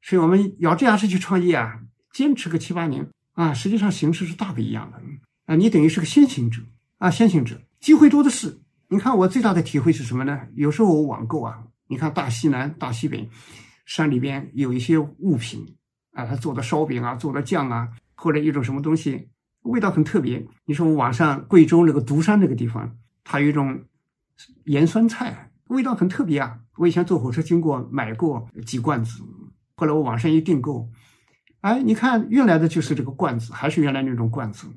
[0.02, 1.80] 所以我们咬着牙齿去创业啊，
[2.12, 5.00] 坚持个七八年啊，实际上形势是大不一样的
[5.46, 5.56] 啊。
[5.56, 6.62] 你等于是个先行者
[6.98, 8.60] 啊，先行者，机会多的是。
[8.88, 10.40] 你看我最大的体会是什么呢？
[10.54, 13.28] 有时候我网购啊，你看大西南、大西北
[13.84, 15.76] 山里边有一些物品
[16.12, 17.88] 啊，他做的烧饼啊，做的酱啊。
[18.16, 19.28] 或者一种什么东西，
[19.62, 20.46] 味道很特别。
[20.66, 23.86] 你说我网上贵州那个独山那个地方，它有一种
[24.66, 26.60] 盐酸菜，味道很特别啊。
[26.76, 29.20] 我以前坐火车经过，买过几罐子。
[29.74, 30.88] 后来我网上一订购，
[31.60, 34.68] 哎，你看运来的就是这个罐子，还是原来那种罐子，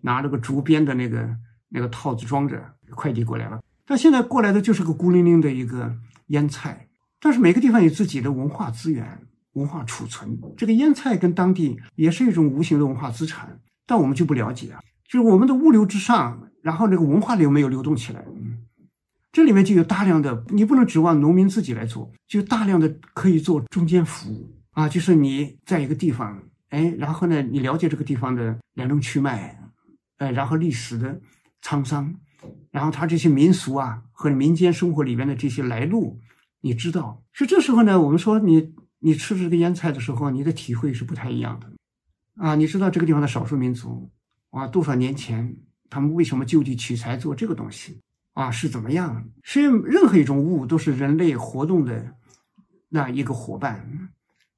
[0.00, 1.36] 拿那个竹编的那个
[1.68, 3.60] 那个套子装着，快递过来了。
[3.86, 5.96] 但现在过来的就是个孤零零的一个
[6.28, 6.88] 腌菜，
[7.20, 9.20] 但是每个地方有自己的文化资源。
[9.56, 14.78] 文化储存，这个腌菜跟当地也是一种无形的文化资产，但我们就不了解啊。
[15.08, 18.58] 就是我们的物流之上，然后那个文化流没有流动起来，嗯，
[19.32, 24.86] 这里面就有大量的，你不能指望农民自己来做，就大量的可以做中间服务啊。
[24.86, 29.58] 就是你在一个地方，哎，然后呢，你了解这个地方的来龙去脉，
[30.18, 31.18] 呃，然后历史的
[31.62, 32.14] 沧桑，
[32.76, 36.20] 然后他这些民俗啊和民间生活里面的这些来路，
[36.60, 38.74] 你知道，所以这时候呢，我们说你。
[38.98, 41.70] 你吃这个腌菜的时候，你的体会是不太一样的，
[42.42, 44.10] 啊，你知道这个地方的少数民族，
[44.50, 45.54] 啊，多少年前
[45.90, 48.00] 他们为什么就地取材做这个东西，
[48.32, 49.28] 啊，是怎么样？
[49.44, 52.14] 所以任何一种物都是人类活动的
[52.88, 53.86] 那一个伙伴，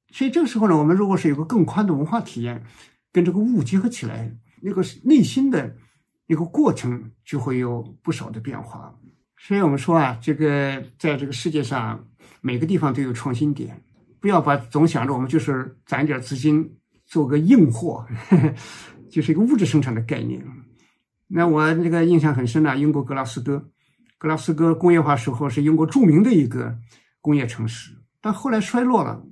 [0.09, 2.63] 所以这个时候呢，我们如果是有个更宽的文化体验，
[3.11, 5.75] 跟这个物结合起来，那个内心的
[6.29, 8.95] 一个过程就会有不少的变化。
[9.35, 12.07] 所以我们说啊，这个在这个世界上
[12.39, 13.83] 每个地方都有创新点。
[14.19, 16.77] 不要把总想着我们就是攒点资金
[17.07, 18.05] 做个硬货，
[19.09, 20.45] 就是一个物质生产的概念。
[21.27, 23.69] 那我那个印象很深啊，英国格拉斯哥，
[24.19, 26.77] 格拉斯哥工业化时候是英国著名的一个
[27.21, 29.23] 工业城市，但后来衰落了，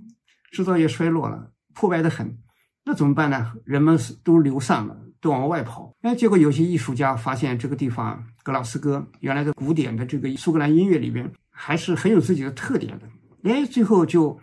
[0.51, 2.39] 制造业衰落了，破败的很。
[2.85, 3.53] 那怎么办呢？
[3.65, 5.93] 人们都流散了，都往外跑。
[6.01, 13.07] 哎，结果有些艺术家发现这个地方格拉斯哥原来的古典的这个苏格兰音乐里边还是很有自己的特点的。
[13.49, 14.39] 哎，最后就。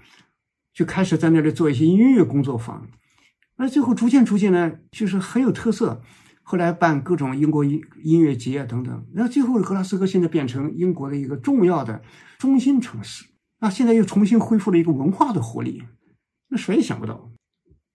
[0.74, 2.88] 就开始在那里做一些音乐工作坊，
[3.58, 6.02] 那最后逐渐逐渐呢，就是很有特色。
[6.42, 12.02] 后来办各种英国音音乐节啊等等，那最后格拉斯哥现在变成英国的一个重要的
[12.38, 13.24] 中心城市。
[13.60, 15.84] 那现在又重新恢复了一个文化的活力，
[16.48, 17.30] 那谁也想不到，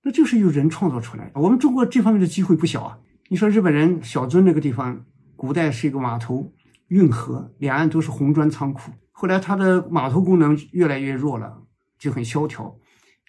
[0.03, 1.31] 那就是由人创造出来。
[1.35, 2.99] 我们中国这方面的机会不小啊。
[3.29, 6.51] 你说日本人小樽那个地方，古代是一个码头，
[6.87, 11.63] 运河两岸都是红砖仓库，后来它的码头功能越来越弱了。
[11.99, 12.73] 就很萧条，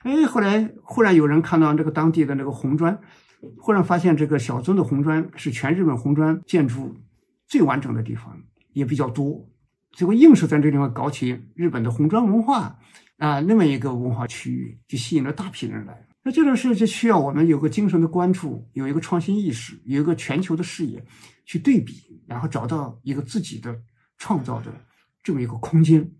[0.05, 2.97] 哎，后来忽然有人看到这个当地的那个红砖，
[3.59, 6.95] 忽然发现这个小樽的红砖是全日本红砖建筑
[7.49, 8.41] 最完整的地方，
[8.73, 9.45] 也比较多。
[9.97, 12.79] 结果硬是在这地方搞起日本的红砖文化
[13.18, 16.07] 啊，那么一个文化区域，就吸引了大批人来。
[16.23, 21.03] 那这种事就需要我们有个精神的关注，有一个创新意识，有一个全球的视野，
[21.47, 23.81] 去对比，然后找到一个自己的
[24.18, 24.71] 创造的
[25.23, 26.12] 这么一个空间，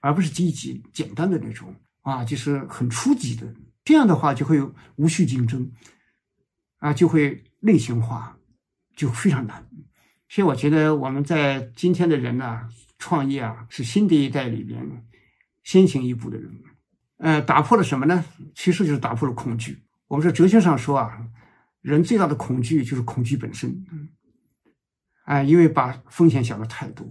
[0.00, 3.52] 而不是积极简单的那种啊，就是很初级的。
[3.82, 5.68] 这样的话就会有无序竞争，
[6.78, 8.38] 啊，就会类型化，
[8.94, 9.68] 就非常难。
[10.28, 14.80] 所以我觉得我们在今天的人呢，创业啊，是新的一代里边
[15.64, 16.54] 先行一步的人。
[17.22, 18.24] 呃，打破了什么呢？
[18.54, 19.78] 其实就是打破了恐惧。
[20.08, 21.28] 我们说哲学上说啊，
[21.82, 23.84] 人最大的恐惧就是恐惧本身。
[25.24, 27.06] 哎，因为把风险想的太多，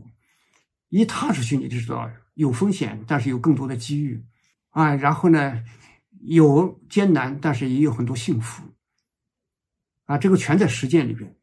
[0.90, 4.26] 一踏出去你就知道有风险，但是有更多的机遇
[4.72, 4.96] 啊。
[4.96, 5.64] 然后呢，
[6.22, 8.64] 有艰难，但是也有很多幸福
[10.06, 10.18] 啊。
[10.18, 11.36] 这个全在实践里边。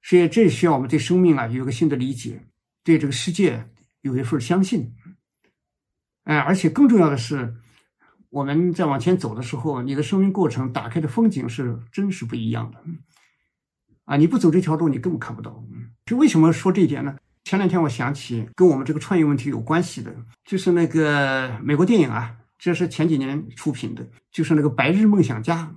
[0.00, 2.46] 所以这需要我们对生命啊有一个新的理解，
[2.82, 3.68] 对这个世界
[4.00, 4.94] 有一份相信。
[6.24, 7.54] 哎，而且更重要的是。
[8.36, 12.78] 我们在往前走的时候，你的生命过程打开的风景是真是不一样的，
[14.04, 14.18] 啊！
[14.18, 15.64] 你不走这条路，你根本看不到。
[15.72, 17.16] 嗯就为什么说这一点呢？
[17.44, 20.14] 前两天我想起跟我们这个创业问题有关系的，
[20.44, 25.72] 就是那个美国电影啊，这是前几年出品的，就是那个《白日梦想家》。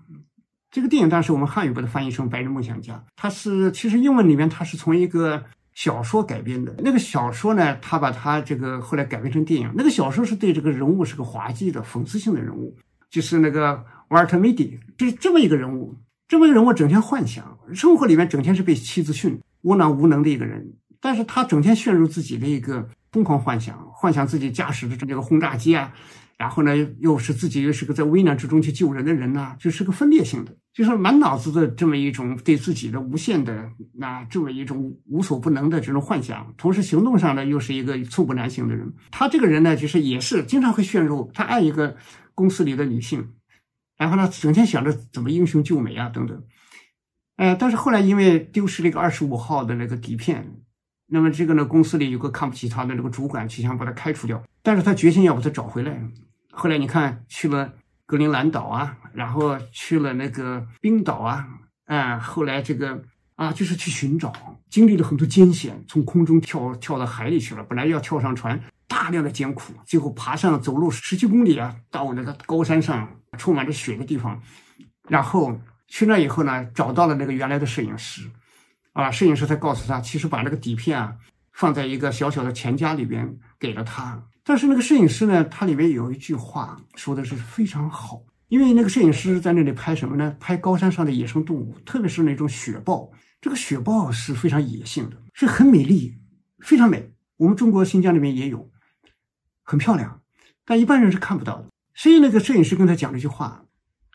[0.70, 5.46] 这个电影当时我们汉语把它翻译成《白日梦想家》，它是其实英文里面它是从一个。
[5.80, 9.72] 小说改编的那个小说呢，他把他这个后来改编成电影。
[9.78, 12.76] 那个小说是对这个人物是个滑稽的、讽刺性的人物，
[13.10, 15.96] 就是那个瓦尔特·梅迪，就是这么一个人物。
[16.28, 20.70] 这么一个人物整天幻想，生活里面整天是被妻子训，窝囊无能的一个人。
[21.00, 25.94] 但是他整天陷入自己的一个疯狂幻想，幻想自己驾驶的这个轰炸机啊。
[26.40, 38.94] 然后呢，又是自己又是个在危难之中去救人的人呐，就是个分裂性的，就是满脑子的这么一种对自己的无限的那这么一种无所不能的这种幻想，同时行动上呢又是一个寸步难行的人。
[39.12, 41.98] 他这个人呢，就是也是经常会陷入他爱一个
[42.34, 43.34] 公司里的女性，
[43.98, 46.42] 然后呢整天想着怎么英雄救美啊等等。
[47.36, 50.56] 哎，但是后来因为丢失了一个二十五号的那个底片，
[51.08, 56.02] 那么这个呢公司里有个看不起他的那个主管，就想把他开除掉，但是他决心要把他找回来。
[56.60, 57.74] 后来你看去了
[58.06, 61.48] 格陵兰岛啊，然后去了那个冰岛啊，
[61.86, 63.02] 啊，后来这个
[63.36, 64.34] 啊就是去寻找，
[64.70, 74.42] 经历了很多艰险，从空中跳跳到海里去了，本来要跳上船，大量的艰苦，最后爬上走路十几公里啊，到那个高山上充满着雪的地方，
[75.08, 75.58] 然后
[75.88, 78.30] 去那以后呢，找到了那个原来的摄影师，
[78.92, 81.16] 啊，摄影师才告诉他，其实把那个底片啊
[81.54, 84.22] 放在一个小小的钱夹里边给了他。
[84.50, 90.36] 但是那个摄影师呢，他里面有一句话说的是非常好，因为那个摄影师在那里拍什么呢？
[90.40, 93.12] 拍高山上的野生动物，特别是那种雪豹。
[93.40, 96.18] 这个雪豹是非常野性的，是很美丽，
[96.62, 97.14] 非常美。
[97.38, 98.72] 我们中国新疆里面也有，
[99.62, 100.20] 很漂亮，
[100.66, 101.68] 但一般人是看不到的。
[101.94, 103.66] 所以那个摄影师跟他讲了一句话，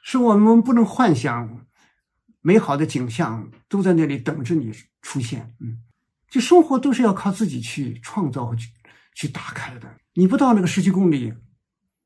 [0.03, 1.65] 是我们不能幻想
[2.41, 5.55] 美好的景象都在那里等着你出现。
[5.61, 5.79] 嗯，
[6.29, 8.69] 就生活都是要靠自己去创造去
[9.15, 9.89] 去打开的。
[10.15, 11.35] 你不到那个十几公里，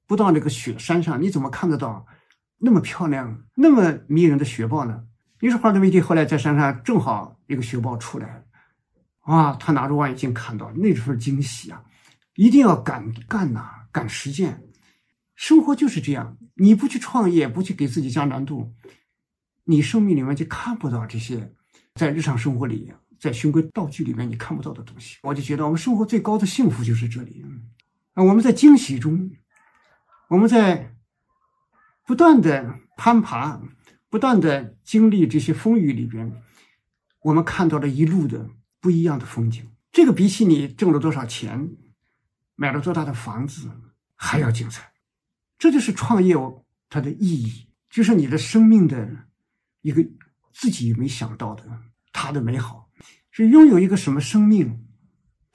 [0.07, 2.07] 不到那个雪山上，你怎么看得到
[2.59, 5.05] 那么漂亮、那么迷人的雪豹呢？
[5.41, 8.45] 于是华德梅蒂后来在山上正好一个雪豹出来，
[9.21, 11.85] 啊，他拿着望远镜看到那份惊喜啊！
[12.35, 14.63] 一定要敢干呐，敢实践。
[15.37, 18.75] 生活就是这样，你不去创业，不去给自己加难度，
[19.65, 21.53] 你生命里面就看不到这些
[21.95, 25.19] 在日常生活里、在循规蹈矩里面你看不到的东西。
[25.23, 27.45] 我就觉得我们生活最高的幸福就是这里。
[28.25, 29.31] 我们在惊喜中，
[30.29, 30.97] 我们在
[32.05, 33.61] 不断的攀爬、
[34.09, 36.33] 不断的经历这些风雨里边，
[37.21, 38.51] 我们看到了一路的
[38.81, 39.71] 不一样的风景。
[39.93, 41.77] 这个比起你挣了多少钱、
[42.57, 43.71] 买了多大的房子
[44.17, 44.93] 还要精彩。
[45.57, 46.35] 这就是创业
[46.89, 49.09] 它的意义，就是你的生命的
[49.83, 50.05] 一个
[50.53, 51.65] 自己没想到的
[52.13, 52.91] 它的美好。
[53.31, 54.88] 是拥有一个什么生命？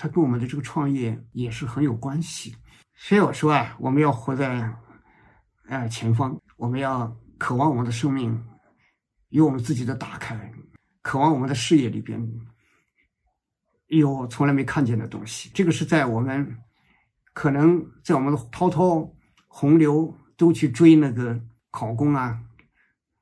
[0.03, 2.53] 它跟我们的这个创业也是很有关系，
[2.93, 4.69] 所以我说啊，我们要活在，
[5.69, 8.37] 呃前方，我们要渴望我们的生命
[9.29, 10.51] 有我们自己的打开，
[11.01, 12.21] 渴望我们的事业里边
[13.87, 15.49] 有从来没看见的东西。
[15.53, 16.53] 这个是在我们
[17.31, 19.09] 可能在我们的滔滔
[19.47, 21.39] 洪流都去追那个
[21.71, 22.43] 考公啊，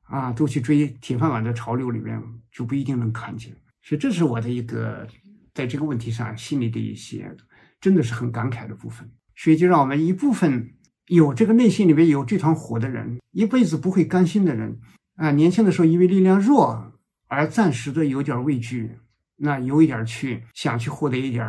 [0.06, 2.20] 啊，都去追铁饭碗的潮流里边，
[2.52, 3.56] 就不一定能看见。
[3.84, 5.08] 所以这是我的一个。
[5.54, 7.36] 在这个问题上，心里的一些
[7.80, 10.74] 真的是很感慨的部分，所以就让我们一部分
[11.08, 14.80] 有这个内心里面有这团火的人，一辈子不会甘心的人
[15.16, 16.94] 啊，年轻的时候因为力量弱
[17.28, 18.98] 而暂时的有点畏惧，
[19.36, 21.46] 那有一点去想去获得一点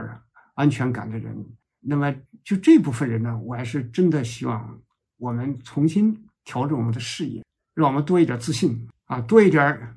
[0.55, 1.47] 安全感的人，
[1.81, 4.81] 那么就这部分人呢，我还是真的希望
[5.19, 7.45] 我们重新调整我们的视野，
[7.75, 9.97] 让我们多一点自信啊，多一点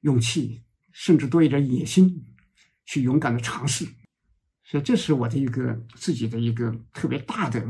[0.00, 2.24] 勇气，甚至多一点野心，
[2.84, 3.86] 去勇敢的尝试。
[4.64, 7.62] 所以这是我的一个自己的一个特别大的。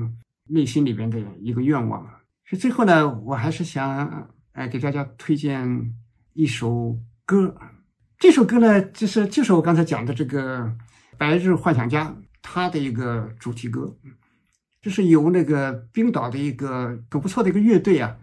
[0.48, 2.02] 内心里边的一个愿望，
[2.44, 5.94] 所以最后呢，我还是想哎给大家推荐
[6.34, 7.56] 一首歌。
[8.18, 10.58] 这首歌呢，就是就是我刚才讲的这个
[11.16, 12.08] 《白日幻想家》
[12.42, 13.96] 他的一个主题歌，
[14.82, 18.18] 就是由那个冰岛的一个很不错的一个乐队啊，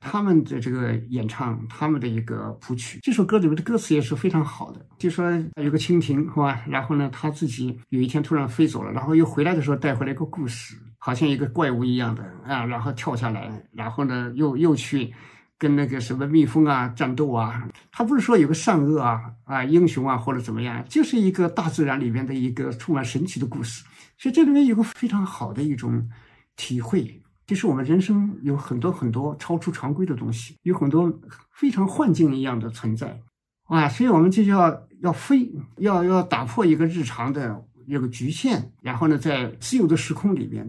[0.00, 2.98] 他们的这个演唱他们的一个谱曲。
[3.02, 5.30] 这首歌里面的歌词也是非常好的，就说
[5.62, 6.60] 有个蜻蜓是吧？
[6.66, 10.76] 然后呢，他自己有一天突然飞走了，然后又回来的时候带回来一个故事。
[11.02, 15.10] 好像一个怪物一样的啊，然后跳下来，然后呢，又又去
[15.56, 17.66] 跟那个什么蜜蜂啊战斗啊。
[17.90, 23.82] 他不是说有个善恶啊啊英雄啊或者怎么样，就是一个大自然里面的一个充满神奇的故事。
[24.18, 26.06] 所以这里面有个非常好的一种
[26.54, 27.19] 体会，
[27.50, 31.12] 其实我们人生有很多很多超出常规的东西，有很多
[31.50, 33.20] 非常幻境一样的存在
[33.64, 33.88] 啊。
[33.88, 40.64] 所以我们就要要飞，要要打破一个日常的这个局限，然后呢，在自由的时空里边。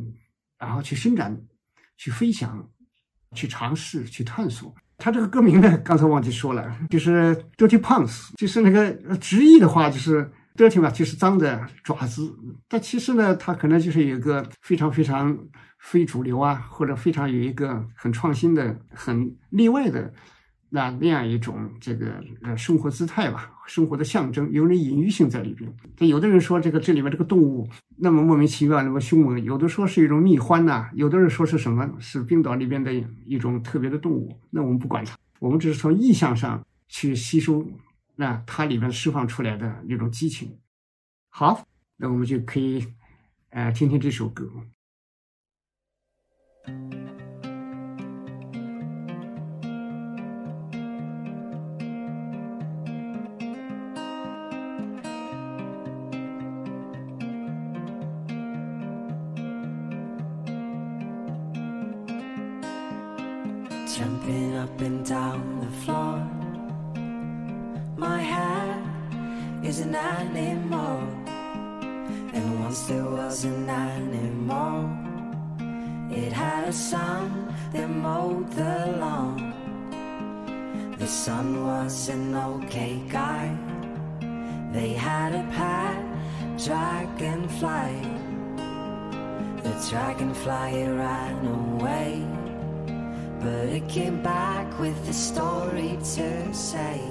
[0.57, 1.39] 然后去伸展，
[1.97, 2.67] 去飞翔，
[3.35, 4.73] 去尝试，去探索。
[4.97, 12.35] 他这个歌名呢，刚才忘记说了，就是 “dirty paws”，就是那个直译的话就是 “dirty” 嘛，就是脏的爪子。
[12.67, 15.37] 但其实呢，它可能就是有一个非常非常
[15.79, 20.13] 非主流啊，或者非常有一个很创新的、很例外的。
[20.73, 25.69] 那那样一种这个呃生活姿态吧，生活的象征，有点隐喻性在里边。
[25.97, 32.93] 但有的人说这个这里面这个动物那么莫名其妙，那么凶猛；有的说是一种蜜獾呐，有的人说是什么是冰岛里边的
[33.25, 34.33] 一种特别的动物。
[34.49, 37.67] 那我们不管它，我们只是从意象上去吸收
[38.21, 40.61] 那它里面释放出来的那种激情。
[41.29, 42.93] 好，那我们就可以
[43.49, 44.47] 呃听听这首歌。
[82.11, 83.55] An okay guy.
[84.73, 85.97] They had a pet
[86.57, 87.93] dragonfly.
[89.63, 92.27] The dragonfly ran away.
[93.39, 97.10] But it came back with a story to say.